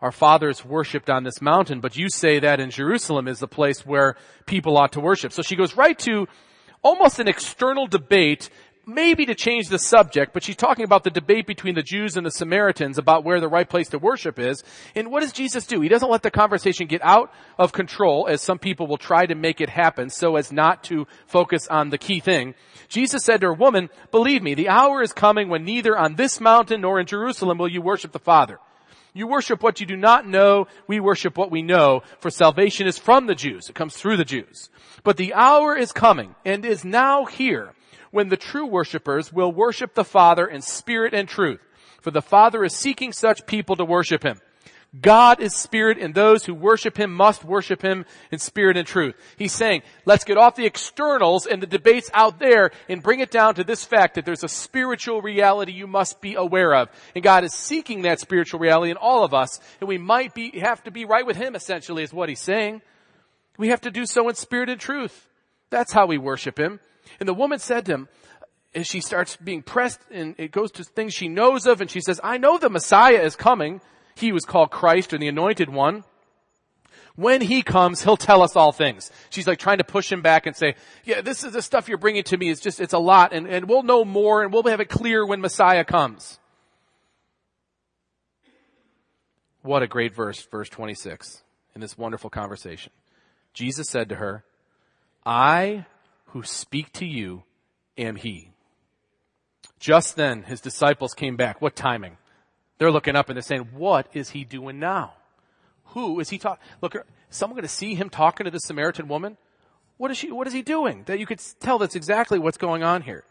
[0.00, 3.84] Our fathers worshipped on this mountain, but you say that in Jerusalem is the place
[3.84, 5.32] where people ought to worship.
[5.32, 6.28] So she goes right to
[6.82, 8.48] almost an external debate
[8.86, 12.24] maybe to change the subject, but she's talking about the debate between the Jews and
[12.24, 14.62] the Samaritans about where the right place to worship is.
[14.94, 15.80] And what does Jesus do?
[15.80, 19.34] He doesn't let the conversation get out of control as some people will try to
[19.34, 22.54] make it happen so as not to focus on the key thing.
[22.88, 26.40] Jesus said to her, woman, believe me, the hour is coming when neither on this
[26.40, 28.60] mountain nor in Jerusalem will you worship the Father.
[29.12, 30.68] You worship what you do not know.
[30.86, 32.02] We worship what we know.
[32.20, 33.68] For salvation is from the Jews.
[33.68, 34.68] It comes through the Jews.
[35.02, 37.72] But the hour is coming and is now here
[38.16, 41.60] when the true worshipers will worship the Father in spirit and truth.
[42.00, 44.40] For the Father is seeking such people to worship Him.
[44.98, 49.16] God is spirit and those who worship Him must worship Him in spirit and truth.
[49.36, 53.30] He's saying, let's get off the externals and the debates out there and bring it
[53.30, 56.88] down to this fact that there's a spiritual reality you must be aware of.
[57.14, 60.58] And God is seeking that spiritual reality in all of us and we might be,
[60.60, 62.80] have to be right with Him essentially is what He's saying.
[63.58, 65.28] We have to do so in spirit and truth.
[65.68, 66.80] That's how we worship Him.
[67.20, 68.08] And the woman said to him,
[68.76, 72.00] as she starts being pressed and it goes to things she knows of and she
[72.00, 73.80] says, I know the Messiah is coming.
[74.14, 76.04] He was called Christ or the anointed one.
[77.14, 79.10] When he comes, he'll tell us all things.
[79.30, 81.96] She's like trying to push him back and say, yeah, this is the stuff you're
[81.96, 82.50] bringing to me.
[82.50, 85.24] It's just, it's a lot and, and we'll know more and we'll have it clear
[85.24, 86.38] when Messiah comes.
[89.62, 91.42] What a great verse, verse 26
[91.74, 92.92] in this wonderful conversation.
[93.54, 94.44] Jesus said to her,
[95.24, 95.86] I
[96.26, 97.44] who speak to you
[97.96, 98.50] am he.
[99.78, 101.60] Just then his disciples came back.
[101.60, 102.16] What timing?
[102.78, 105.14] They're looking up and they're saying, what is he doing now?
[105.90, 106.62] Who is he talking?
[106.82, 106.96] Look,
[107.30, 109.36] someone going to see him talking to the Samaritan woman?
[109.96, 111.04] What is she, what is he doing?
[111.06, 113.24] That you could tell that's exactly what's going on here.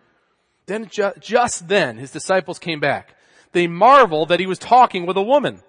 [0.66, 3.16] Then ju- just then his disciples came back.
[3.52, 5.62] They marveled that he was talking with a woman.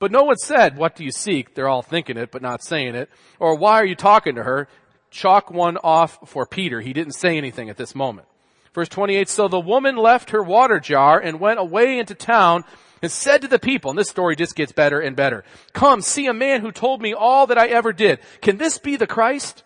[0.00, 1.54] But no one said, what do you seek?
[1.54, 3.10] They're all thinking it, but not saying it.
[3.38, 4.68] Or why are you talking to her?
[5.10, 6.80] Chalk one off for Peter.
[6.80, 8.28] He didn't say anything at this moment.
[8.74, 12.64] Verse 28, so the woman left her water jar and went away into town
[13.02, 16.26] and said to the people, and this story just gets better and better, come see
[16.26, 18.20] a man who told me all that I ever did.
[18.40, 19.62] Can this be the Christ?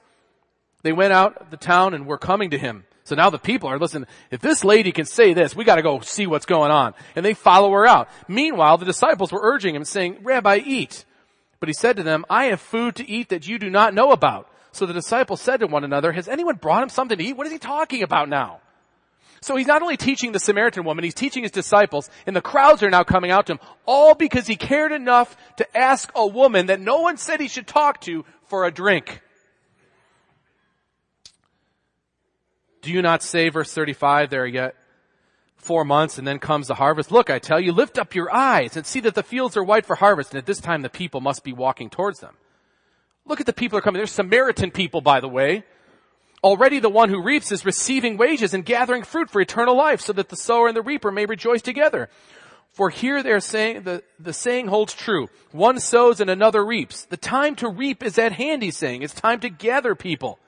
[0.83, 2.85] They went out of the town and were coming to him.
[3.05, 4.07] So now the people are listening.
[4.31, 6.95] If this lady can say this, we gotta go see what's going on.
[7.17, 8.09] And they follow her out.
[8.29, 11.05] Meanwhile, the disciples were urging him saying, Rabbi, eat.
[11.59, 14.13] But he said to them, I have food to eat that you do not know
[14.13, 14.49] about.
[14.73, 17.37] So the disciples said to one another, has anyone brought him something to eat?
[17.37, 18.61] What is he talking about now?
[19.43, 22.83] So he's not only teaching the Samaritan woman, he's teaching his disciples, and the crowds
[22.83, 26.67] are now coming out to him, all because he cared enough to ask a woman
[26.67, 29.21] that no one said he should talk to for a drink.
[32.83, 34.77] Do you not say, verse 35, there yet
[35.57, 37.11] four months and then comes the harvest?
[37.11, 39.87] Look, I tell you, lift up your eyes and see that the fields are white
[39.87, 42.37] for harvest, and at this time the people must be walking towards them.
[43.27, 43.99] Look at the people are coming.
[43.99, 45.65] They're Samaritan people, by the way.
[46.43, 50.13] Already the one who reaps is receiving wages and gathering fruit for eternal life so
[50.13, 52.09] that the sower and the reaper may rejoice together.
[52.73, 55.29] For here they're saying, the, the saying holds true.
[55.53, 57.05] One sows and another reaps.
[57.05, 59.03] The time to reap is at hand, he's saying.
[59.03, 60.39] It's time to gather people.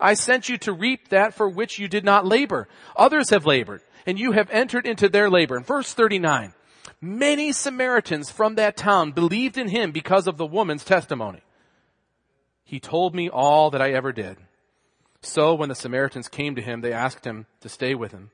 [0.00, 2.68] I sent you to reap that for which you did not labor.
[2.96, 5.56] Others have labored, and you have entered into their labor.
[5.56, 6.54] In verse 39,
[7.00, 11.40] many Samaritans from that town believed in him because of the woman's testimony.
[12.64, 14.38] He told me all that I ever did.
[15.20, 18.30] So when the Samaritans came to him, they asked him to stay with him,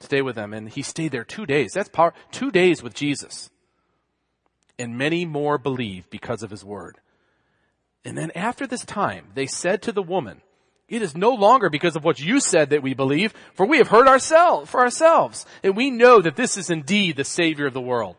[0.00, 0.52] stay with them.
[0.52, 1.72] And he stayed there two days.
[1.72, 3.50] That's power, two days with Jesus.
[4.78, 6.98] And many more believed because of his word.
[8.04, 10.40] And then after this time, they said to the woman,
[10.88, 13.88] it is no longer because of what you said that we believe, for we have
[13.88, 17.80] heard ourselves, for ourselves, and we know that this is indeed the Savior of the
[17.80, 18.16] world.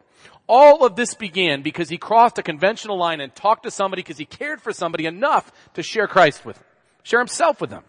[0.47, 4.17] All of this began because he crossed a conventional line and talked to somebody because
[4.17, 6.65] he cared for somebody enough to share Christ with them,
[7.03, 7.83] share himself with them.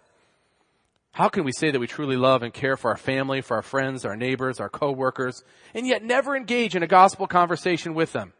[1.13, 3.63] How can we say that we truly love and care for our family, for our
[3.63, 8.33] friends, our neighbors, our coworkers, and yet never engage in a gospel conversation with them?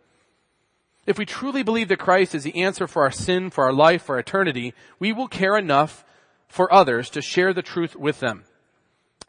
[1.07, 4.03] If we truly believe that Christ is the answer for our sin, for our life,
[4.03, 6.05] for eternity, we will care enough
[6.49, 8.45] for others to share the truth with them.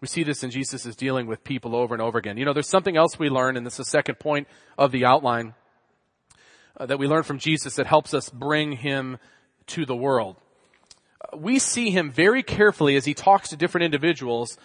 [0.01, 2.37] We see this in Jesus' is dealing with people over and over again.
[2.37, 5.05] You know, there's something else we learn, and this is the second point of the
[5.05, 5.53] outline,
[6.77, 9.17] uh, that we learn from Jesus that helps us bring him
[9.67, 10.35] to the world.
[11.21, 14.57] Uh, we see him very carefully as he talks to different individuals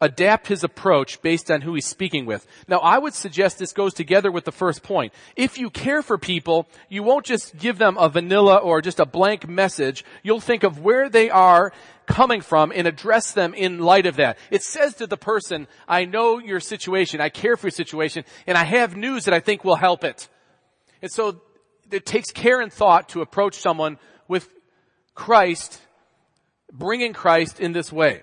[0.00, 2.46] adapt his approach based on who he's speaking with.
[2.68, 5.12] Now I would suggest this goes together with the first point.
[5.36, 9.06] If you care for people, you won't just give them a vanilla or just a
[9.06, 10.04] blank message.
[10.22, 11.72] You'll think of where they are
[12.06, 14.38] coming from and address them in light of that.
[14.50, 18.56] It says to the person, I know your situation, I care for your situation, and
[18.56, 20.28] I have news that I think will help it.
[21.02, 21.42] And so
[21.90, 24.48] it takes care and thought to approach someone with
[25.14, 25.80] Christ,
[26.72, 28.22] bringing Christ in this way.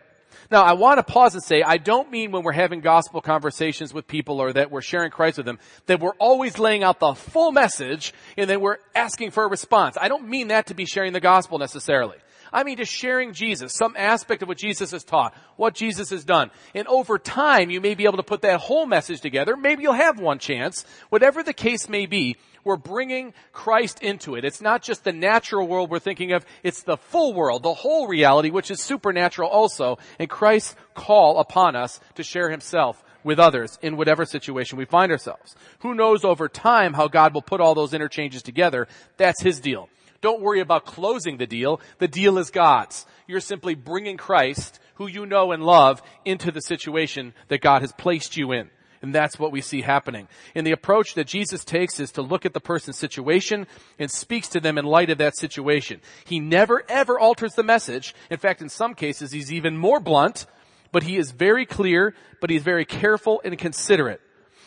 [0.52, 3.94] Now, I want to pause and say, I don't mean when we're having gospel conversations
[3.94, 7.14] with people or that we're sharing Christ with them, that we're always laying out the
[7.14, 9.98] full message and then we're asking for a response.
[10.00, 12.18] I don't mean that to be sharing the gospel necessarily.
[12.54, 16.24] I mean just sharing Jesus, some aspect of what Jesus has taught, what Jesus has
[16.24, 16.52] done.
[16.74, 19.58] And over time, you may be able to put that whole message together.
[19.58, 20.86] Maybe you'll have one chance.
[21.10, 24.44] Whatever the case may be, we're bringing Christ into it.
[24.44, 28.08] It's not just the natural world we're thinking of, it's the full world, the whole
[28.08, 33.80] reality, which is supernatural also, and Christ's call upon us to share himself with others
[33.82, 35.56] in whatever situation we find ourselves.
[35.80, 38.88] Who knows over time how God will put all those interchanges together?
[39.18, 39.90] That's his deal.
[40.22, 41.80] Don't worry about closing the deal.
[42.00, 43.06] The deal is God's.
[43.28, 47.92] You're simply bringing Christ, who you know and love, into the situation that God has
[47.94, 48.70] placed you in.
[49.06, 50.28] And that's what we see happening.
[50.56, 53.68] And the approach that Jesus takes is to look at the person's situation
[54.00, 56.02] and speaks to them in light of that situation.
[56.26, 58.16] He never ever alters the message.
[58.32, 60.48] In fact, in some cases, he's even more blunt,
[60.92, 64.22] but he is very clear, but he's very careful and considerate.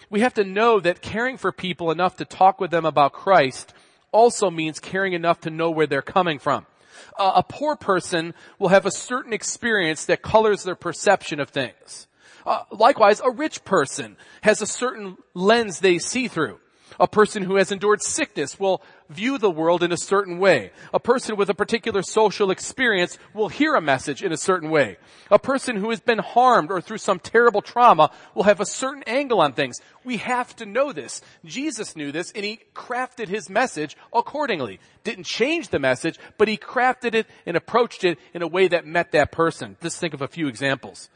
[0.08, 3.74] We have to know that caring for people enough to talk with them about Christ
[4.12, 6.64] also means caring enough to know where they're coming from.
[7.18, 12.06] Uh, a poor person will have a certain experience that colors their perception of things.
[12.46, 16.58] Uh, likewise, a rich person has a certain lens they see through.
[17.00, 20.72] A person who has endured sickness will view the world in a certain way.
[20.92, 24.96] A person with a particular social experience will hear a message in a certain way.
[25.30, 29.04] A person who has been harmed or through some terrible trauma will have a certain
[29.06, 29.80] angle on things.
[30.02, 31.20] We have to know this.
[31.44, 34.80] Jesus knew this and he crafted his message accordingly.
[35.04, 38.86] Didn't change the message, but he crafted it and approached it in a way that
[38.86, 39.76] met that person.
[39.80, 41.08] Just think of a few examples.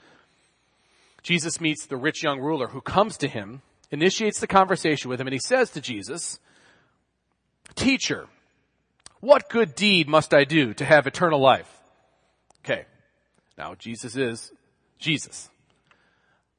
[1.22, 5.26] Jesus meets the rich young ruler who comes to him, initiates the conversation with him,
[5.26, 6.40] and he says to Jesus,
[7.74, 8.26] Teacher,
[9.20, 11.70] what good deed must I do to have eternal life?
[12.64, 12.86] Okay.
[13.56, 14.52] Now, Jesus is
[14.98, 15.48] Jesus.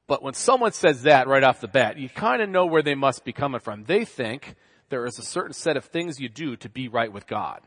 [0.07, 2.95] But when someone says that right off the bat, you kind of know where they
[2.95, 3.83] must be coming from.
[3.83, 4.55] They think
[4.89, 7.61] there is a certain set of things you do to be right with God.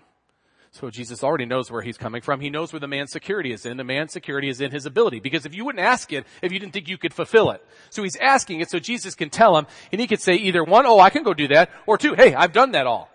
[0.78, 2.40] So Jesus already knows where he's coming from.
[2.40, 3.78] He knows where the man's security is in.
[3.78, 5.20] The man's security is in his ability.
[5.20, 7.64] Because if you wouldn't ask it if you didn't think you could fulfill it.
[7.88, 10.84] So he's asking it so Jesus can tell him, and he could say either one,
[10.84, 13.08] oh, I can go do that, or two, hey, I've done that all.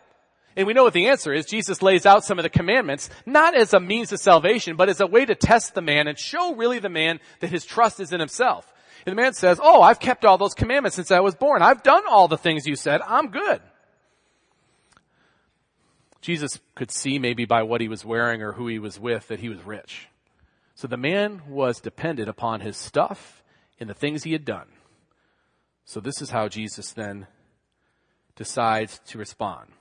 [0.56, 1.46] And we know what the answer is.
[1.46, 5.00] Jesus lays out some of the commandments, not as a means of salvation, but as
[5.00, 8.12] a way to test the man and show really the man that his trust is
[8.12, 8.74] in himself.
[9.06, 11.62] And the man says, oh, I've kept all those commandments since I was born.
[11.62, 13.02] I've done all the things you said.
[13.02, 13.62] I'm good.
[16.22, 19.40] Jesus could see maybe by what he was wearing or who he was with that
[19.40, 20.08] he was rich.
[20.76, 23.44] So the man was dependent upon his stuff
[23.80, 24.68] and the things he had done.
[25.84, 27.28] So this is how Jesus then
[28.36, 29.72] decides to respond.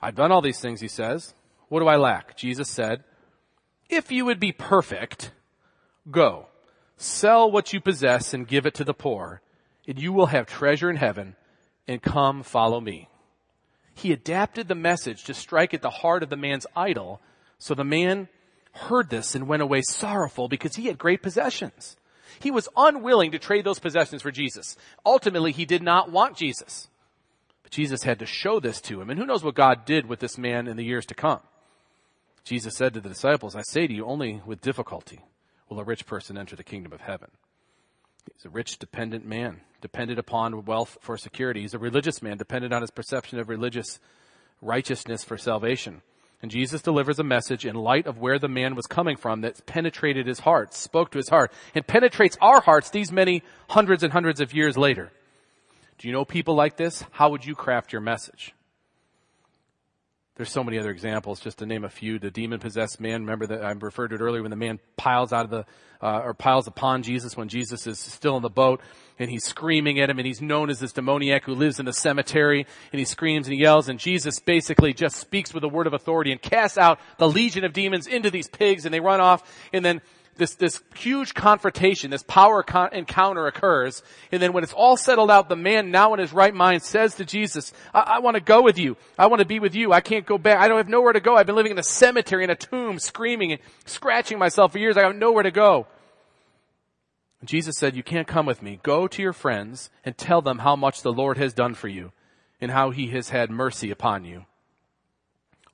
[0.00, 1.34] I've done all these things, he says.
[1.68, 2.36] What do I lack?
[2.36, 3.04] Jesus said,
[3.88, 5.32] if you would be perfect,
[6.10, 6.46] go,
[6.96, 9.40] sell what you possess and give it to the poor,
[9.86, 11.36] and you will have treasure in heaven,
[11.88, 13.08] and come follow me.
[14.04, 17.22] He adapted the message to strike at the heart of the man's idol.
[17.58, 18.28] So the man
[18.72, 21.96] heard this and went away sorrowful because he had great possessions.
[22.38, 24.76] He was unwilling to trade those possessions for Jesus.
[25.06, 26.88] Ultimately, he did not want Jesus.
[27.62, 29.08] But Jesus had to show this to him.
[29.08, 31.40] And who knows what God did with this man in the years to come.
[32.44, 35.20] Jesus said to the disciples, I say to you, only with difficulty
[35.70, 37.30] will a rich person enter the kingdom of heaven.
[38.32, 41.62] He's a rich, dependent man, dependent upon wealth for security.
[41.62, 43.98] He's a religious man, dependent on his perception of religious
[44.60, 46.02] righteousness for salvation.
[46.42, 49.64] And Jesus delivers a message in light of where the man was coming from that
[49.66, 54.12] penetrated his heart, spoke to his heart, and penetrates our hearts these many hundreds and
[54.12, 55.10] hundreds of years later.
[55.98, 57.04] Do you know people like this?
[57.12, 58.52] How would you craft your message?
[60.36, 62.18] There's so many other examples, just to name a few.
[62.18, 65.32] The demon possessed man, remember that I referred to it earlier when the man piles
[65.32, 65.64] out of the,
[66.02, 68.80] uh, or piles upon Jesus when Jesus is still in the boat
[69.16, 71.92] and he's screaming at him and he's known as this demoniac who lives in the
[71.92, 75.86] cemetery and he screams and he yells and Jesus basically just speaks with a word
[75.86, 79.20] of authority and casts out the legion of demons into these pigs and they run
[79.20, 80.02] off and then
[80.36, 84.02] this, this huge confrontation, this power con- encounter occurs.
[84.32, 87.14] And then when it's all settled out, the man now in his right mind says
[87.16, 88.96] to Jesus, I, I want to go with you.
[89.18, 89.92] I want to be with you.
[89.92, 90.58] I can't go back.
[90.58, 91.36] I don't have nowhere to go.
[91.36, 94.96] I've been living in a cemetery in a tomb, screaming and scratching myself for years.
[94.96, 95.86] I have nowhere to go.
[97.40, 98.80] And Jesus said, you can't come with me.
[98.82, 102.12] Go to your friends and tell them how much the Lord has done for you
[102.60, 104.46] and how he has had mercy upon you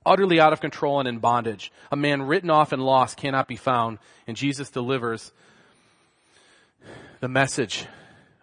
[0.05, 1.71] utterly out of control and in bondage.
[1.91, 5.31] A man written off and lost cannot be found, and Jesus delivers
[7.19, 7.85] the message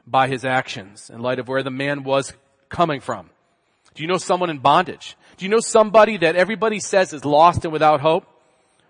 [0.07, 2.33] by his actions in light of where the man was
[2.69, 3.31] coming from.
[3.95, 5.17] Do you know someone in bondage?
[5.37, 8.27] Do you know somebody that everybody says is lost and without hope?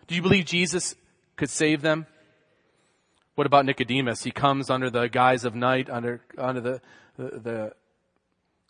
[0.07, 0.95] Do you believe Jesus
[1.37, 2.07] could save them?
[3.35, 4.25] What about Nicodemus?
[4.25, 6.81] He comes under the guise of night, under, under the,
[7.17, 7.73] the, the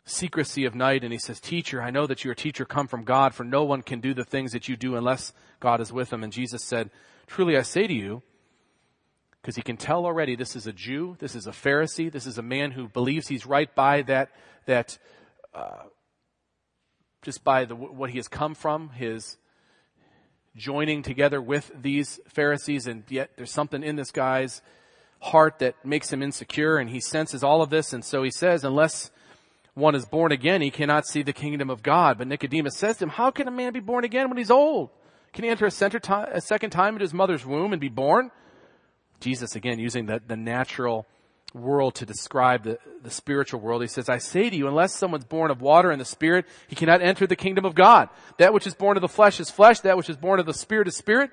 [0.09, 3.05] secrecy of night and he says, teacher, I know that you're a teacher come from
[3.05, 6.13] God for no one can do the things that you do unless God is with
[6.13, 6.25] him.
[6.25, 6.91] And Jesus said,
[7.27, 8.23] truly I say to you,
[9.41, 12.39] because he can tell already this is a Jew, this is a Pharisee, this is
[12.39, 14.31] a man who believes he's right by that,
[14.67, 14.99] that,
[15.55, 15.85] uh,
[17.23, 19.37] just by the, what he has come from, his
[20.57, 24.61] joining together with these Pharisees, and yet there's something in this guy's
[25.21, 28.65] heart that makes him insecure, and he senses all of this, and so he says,
[28.65, 29.11] unless
[29.79, 32.19] one is born again, he cannot see the kingdom of God.
[32.19, 34.91] But Nicodemus says to him, how can a man be born again when he's old?
[35.33, 36.01] Can he enter a, second
[36.71, 38.31] time into his mother's womb and be born?
[39.21, 41.07] Jesus again using the, the natural
[41.55, 43.83] world to describe the, the spiritual world.
[43.83, 46.77] He says, I say to you, unless someone's born of water and the spirit, he
[46.77, 48.09] cannot enter the kingdom of God.
[48.39, 50.55] That which is born of the flesh is flesh, that which is born of the
[50.55, 51.31] spirit is spirit.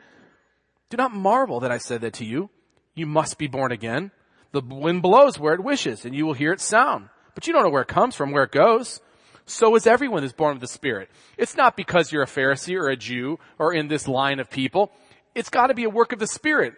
[0.89, 2.49] Do not marvel that I said that to you.
[2.93, 4.11] You must be born again.
[4.51, 7.63] The wind blows where it wishes and you will hear its sound but you don't
[7.63, 9.01] know where it comes from, where it goes.
[9.45, 11.09] So is everyone that's born of the Spirit.
[11.37, 14.91] It's not because you're a Pharisee or a Jew or in this line of people.
[15.35, 16.73] It's gotta be a work of the Spirit.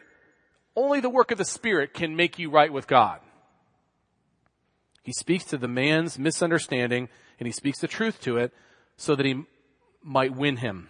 [0.75, 3.19] Only the work of the Spirit can make you right with God.
[5.03, 7.07] He speaks to the man's misunderstanding
[7.39, 8.51] and he speaks the truth to it
[8.97, 9.43] so that he
[10.03, 10.89] might win him.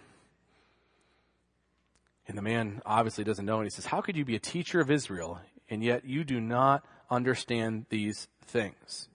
[2.26, 4.80] And the man obviously doesn't know and he says, how could you be a teacher
[4.80, 5.40] of Israel
[5.70, 9.08] and yet you do not understand these things?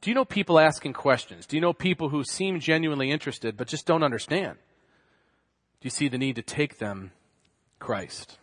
[0.00, 1.46] Do you know people asking questions?
[1.46, 4.56] Do you know people who seem genuinely interested but just don't understand?
[5.80, 7.12] Do you see the need to take them
[7.78, 8.38] Christ?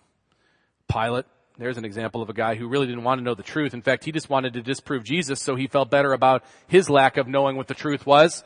[0.88, 1.26] Pilate,
[1.58, 3.74] there's an example of a guy who really didn't want to know the truth.
[3.74, 7.18] In fact, he just wanted to disprove Jesus so he felt better about his lack
[7.18, 8.44] of knowing what the truth was.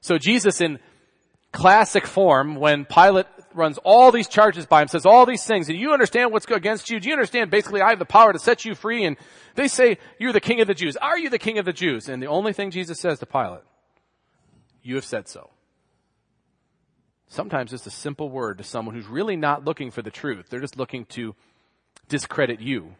[0.00, 0.78] So Jesus in
[1.52, 5.78] classic form, when Pilate runs all these charges by him, says all these things, and
[5.78, 7.00] you understand what's against you?
[7.00, 9.04] Do you understand basically I have the power to set you free?
[9.04, 9.16] And
[9.54, 10.96] they say, you're the king of the Jews.
[10.96, 12.08] Are you the king of the Jews?
[12.08, 13.62] And the only thing Jesus says to Pilate,
[14.82, 15.50] you have said so.
[17.28, 20.46] Sometimes it's a simple word to someone who's really not looking for the truth.
[20.48, 21.36] They're just looking to
[22.08, 22.96] discredit you.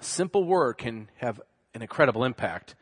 [0.00, 1.40] A simple word can have
[1.74, 2.74] an incredible impact.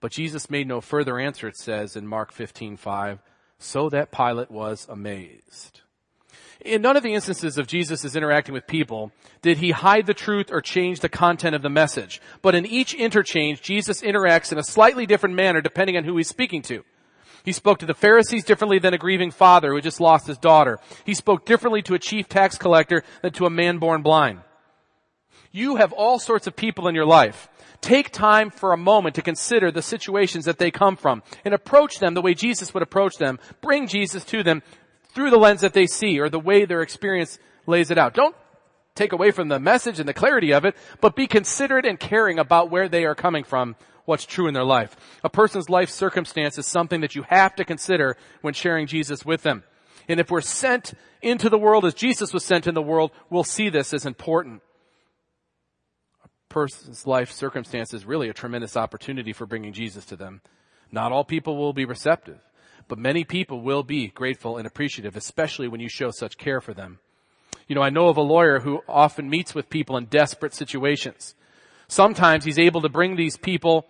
[0.00, 3.20] But Jesus made no further answer, it says in Mark 15, 5,
[3.58, 5.80] so that Pilate was amazed.
[6.64, 9.10] In none of the instances of Jesus' interacting with people
[9.40, 12.20] did he hide the truth or change the content of the message.
[12.40, 16.28] But in each interchange, Jesus interacts in a slightly different manner depending on who he's
[16.28, 16.84] speaking to.
[17.44, 20.38] He spoke to the Pharisees differently than a grieving father who had just lost his
[20.38, 20.78] daughter.
[21.04, 24.40] He spoke differently to a chief tax collector than to a man born blind.
[25.50, 27.48] You have all sorts of people in your life.
[27.80, 31.98] Take time for a moment to consider the situations that they come from and approach
[31.98, 33.40] them the way Jesus would approach them.
[33.60, 34.62] Bring Jesus to them
[35.14, 38.14] through the lens that they see or the way their experience lays it out.
[38.14, 38.34] Don't
[38.94, 42.38] take away from the message and the clarity of it, but be considerate and caring
[42.38, 44.96] about where they are coming from, what's true in their life.
[45.24, 49.42] A person's life circumstance is something that you have to consider when sharing Jesus with
[49.42, 49.64] them.
[50.08, 53.44] And if we're sent into the world as Jesus was sent in the world, we'll
[53.44, 54.60] see this as important.
[56.24, 60.42] A person's life circumstance is really a tremendous opportunity for bringing Jesus to them.
[60.90, 62.40] Not all people will be receptive.
[62.92, 66.74] But many people will be grateful and appreciative, especially when you show such care for
[66.74, 66.98] them.
[67.66, 71.34] You know, I know of a lawyer who often meets with people in desperate situations.
[71.88, 73.86] Sometimes he's able to bring these people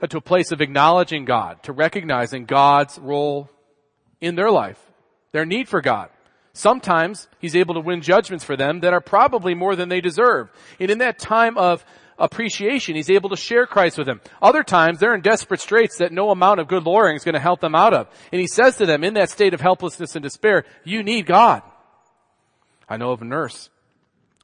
[0.00, 3.50] uh, to a place of acknowledging God, to recognizing God's role
[4.20, 4.78] in their life,
[5.32, 6.08] their need for God.
[6.52, 10.50] Sometimes he's able to win judgments for them that are probably more than they deserve.
[10.78, 11.84] And in that time of
[12.20, 14.20] appreciation, he's able to share Christ with them.
[14.40, 17.40] Other times they're in desperate straits that no amount of good lawyering is going to
[17.40, 18.08] help them out of.
[18.30, 21.62] And he says to them in that state of helplessness and despair, you need God.
[22.88, 23.70] I know of a nurse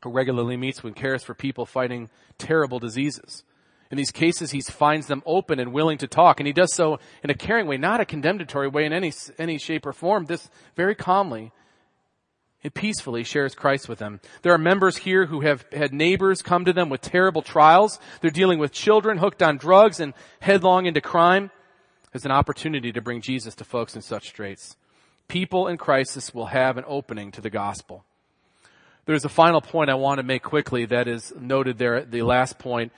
[0.03, 2.09] who regularly meets and cares for people fighting
[2.39, 3.45] terrible diseases.
[3.91, 6.99] In these cases, he finds them open and willing to talk, and he does so
[7.23, 10.25] in a caring way, not a condemnatory way in any, any shape or form.
[10.25, 11.53] This very calmly
[12.67, 14.19] and peacefully shares Christ with them.
[14.43, 18.01] There are members here who have had neighbors come to them with terrible trials.
[18.21, 21.53] They're dealing with children hooked on drugs and headlong into crime.
[22.11, 24.75] There's an opportunity to bring Jesus to folks in such straits.
[25.29, 28.05] People in crisis will have an opening to the gospel.
[29.05, 32.23] There's a final point I want to make quickly that is noted there at the
[32.23, 32.91] last point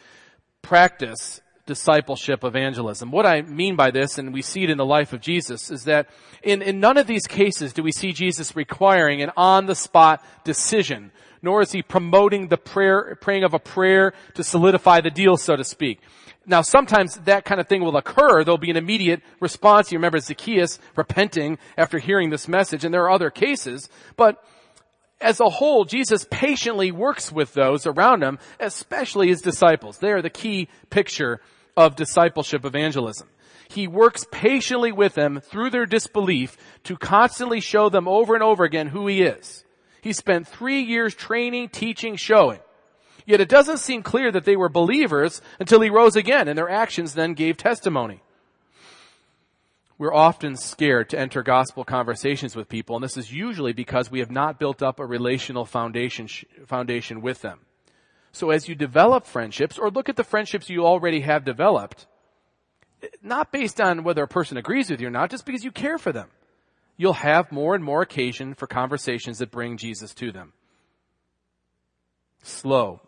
[0.62, 3.12] practice discipleship evangelism.
[3.12, 5.84] What I mean by this, and we see it in the life of Jesus, is
[5.84, 6.08] that
[6.42, 11.12] in, in none of these cases do we see Jesus requiring an on-the-spot decision,
[11.42, 15.54] nor is he promoting the prayer, praying of a prayer to solidify the deal, so
[15.54, 16.00] to speak.
[16.46, 18.42] Now sometimes that kind of thing will occur.
[18.42, 19.92] There'll be an immediate response.
[19.92, 24.42] You remember Zacchaeus repenting after hearing this message, and there are other cases, but
[25.20, 29.98] as a whole, Jesus patiently works with those around him, especially his disciples.
[29.98, 31.40] They are the key picture
[31.78, 33.28] of discipleship evangelism.
[33.68, 38.64] He works patiently with them through their disbelief to constantly show them over and over
[38.64, 39.64] again who he is.
[40.00, 42.58] He spent three years training, teaching, showing.
[43.26, 46.68] Yet it doesn't seem clear that they were believers until he rose again and their
[46.68, 48.22] actions then gave testimony.
[49.98, 54.18] We're often scared to enter gospel conversations with people, and this is usually because we
[54.18, 56.26] have not built up a relational foundation,
[56.66, 57.60] foundation with them.
[58.32, 62.06] So as you develop friendships, or look at the friendships you already have developed,
[63.22, 65.98] not based on whether a person agrees with you or not, just because you care
[65.98, 66.28] for them,
[66.96, 70.52] you'll have more and more occasion for conversations that bring Jesus to them.
[72.42, 73.00] Slow,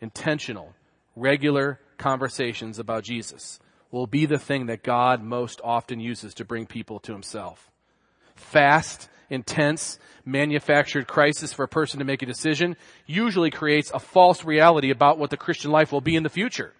[0.00, 0.74] intentional,
[1.16, 6.66] regular conversations about Jesus will be the thing that God most often uses to bring
[6.66, 7.70] people to himself.
[8.34, 12.76] Fast, intense, manufactured crisis for a person to make a decision
[13.06, 16.74] usually creates a false reality about what the Christian life will be in the future.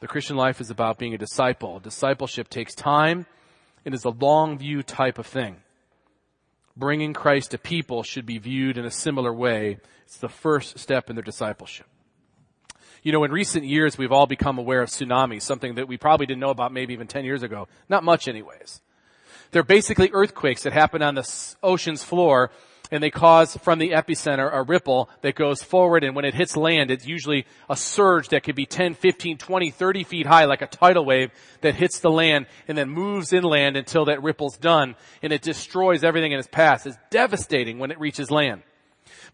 [0.00, 1.78] The Christian life is about being a disciple.
[1.78, 3.26] Discipleship takes time
[3.84, 5.56] and is a long view type of thing.
[6.76, 9.78] Bringing Christ to people should be viewed in a similar way.
[10.04, 11.86] It's the first step in their discipleship.
[13.02, 16.26] You know, in recent years, we've all become aware of tsunamis, something that we probably
[16.26, 17.68] didn't know about maybe even 10 years ago.
[17.88, 18.80] Not much anyways.
[19.54, 22.50] They're basically earthquakes that happen on the ocean's floor
[22.90, 26.56] and they cause from the epicenter a ripple that goes forward and when it hits
[26.56, 30.60] land, it's usually a surge that could be 10, 15, 20, 30 feet high like
[30.60, 31.30] a tidal wave
[31.60, 36.02] that hits the land and then moves inland until that ripple's done and it destroys
[36.02, 36.84] everything in its path.
[36.84, 38.64] It's devastating when it reaches land.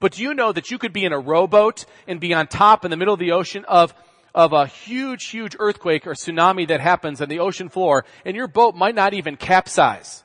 [0.01, 2.85] But do you know that you could be in a rowboat and be on top
[2.85, 3.95] in the middle of the ocean of
[4.35, 8.49] of a huge, huge earthquake or tsunami that happens on the ocean floor and your
[8.49, 10.25] boat might not even capsize.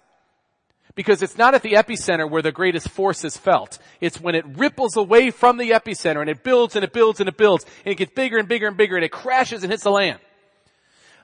[0.96, 3.80] Because it's not at the epicenter where the greatest force is felt.
[4.00, 7.28] It's when it ripples away from the epicenter and it builds and it builds and
[7.28, 9.84] it builds and it gets bigger and bigger and bigger and it crashes and hits
[9.84, 10.20] the land.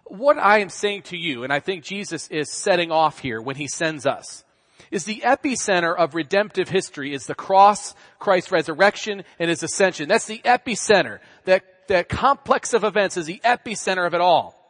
[0.05, 3.55] What I am saying to you, and I think Jesus is setting off here when
[3.55, 4.43] he sends us,
[4.91, 10.09] is the epicenter of redemptive history is the cross, Christ's resurrection, and his ascension.
[10.09, 11.19] That's the epicenter.
[11.45, 14.61] That, that complex of events is the epicenter of it all.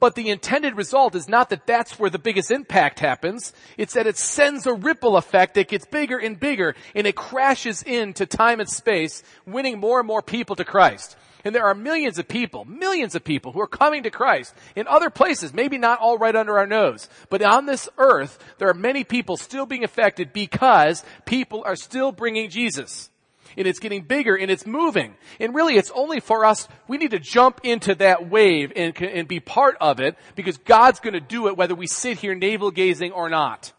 [0.00, 3.52] But the intended result is not that that's where the biggest impact happens.
[3.76, 7.82] It's that it sends a ripple effect that gets bigger and bigger and it crashes
[7.82, 11.16] into time and space, winning more and more people to Christ.
[11.44, 14.86] And there are millions of people, millions of people who are coming to Christ in
[14.86, 18.74] other places, maybe not all right under our nose, but on this earth, there are
[18.74, 23.10] many people still being affected because people are still bringing Jesus.
[23.58, 25.16] And it's getting bigger and it's moving.
[25.38, 29.28] And really it's only for us, we need to jump into that wave and, and
[29.28, 33.12] be part of it because God's gonna do it whether we sit here navel gazing
[33.12, 33.72] or not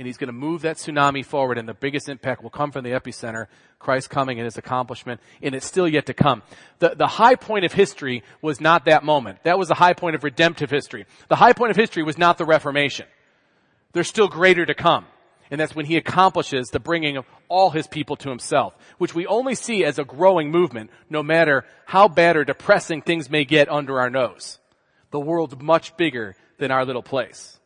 [0.00, 2.84] and he's going to move that tsunami forward and the biggest impact will come from
[2.84, 3.48] the epicenter,
[3.78, 6.42] Christ coming and his accomplishment, and it's still yet to come.
[6.78, 9.42] The, the high point of history was not that moment.
[9.42, 11.04] That was the high point of redemptive history.
[11.28, 13.04] The high point of history was not the Reformation.
[13.92, 15.04] There's still greater to come.
[15.50, 19.26] And that's when he accomplishes the bringing of all his people to himself, which we
[19.26, 23.68] only see as a growing movement, no matter how bad or depressing things may get
[23.68, 24.58] under our nose.
[25.10, 27.58] The world's much bigger than our little place.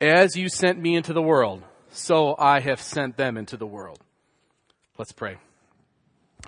[0.00, 4.00] As you sent me into the world, so I have sent them into the world.
[4.98, 5.38] Let's pray.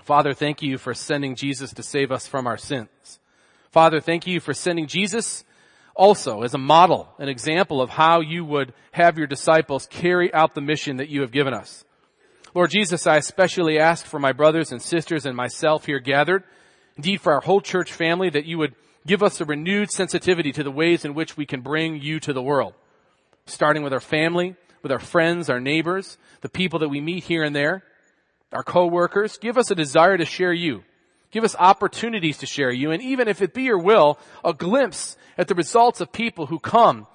[0.03, 3.19] Father, thank you for sending Jesus to save us from our sins.
[3.71, 5.43] Father, thank you for sending Jesus
[5.95, 10.55] also as a model, an example of how you would have your disciples carry out
[10.55, 11.83] the mission that you have given us.
[12.53, 16.43] Lord Jesus, I especially ask for my brothers and sisters and myself here gathered,
[16.97, 18.75] indeed for our whole church family, that you would
[19.07, 22.33] give us a renewed sensitivity to the ways in which we can bring you to
[22.33, 22.73] the world.
[23.45, 27.43] Starting with our family, with our friends, our neighbors, the people that we meet here
[27.43, 27.83] and there,
[28.51, 29.37] our co-workers.
[29.37, 30.83] Give us a desire to share you.
[31.31, 32.91] Give us opportunities to share you.
[32.91, 36.59] And even if it be your will, a glimpse at the results of people who
[36.59, 37.07] come,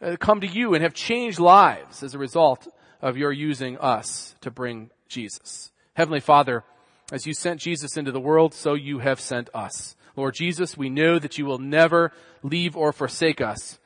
[0.00, 2.66] uh, come to you and have changed lives as a result
[3.00, 5.70] of your using us to bring Jesus.
[5.94, 6.64] Heavenly Father,
[7.12, 9.96] as you sent Jesus into the world, so you have sent us.
[10.16, 13.78] Lord Jesus, we know that you will never leave or forsake us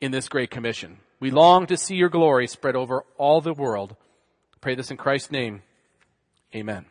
[0.00, 0.98] in this great commission.
[1.20, 3.96] We long to see your glory spread over all the world.
[4.60, 5.62] pray this in Christ's name.
[6.54, 6.86] Amen.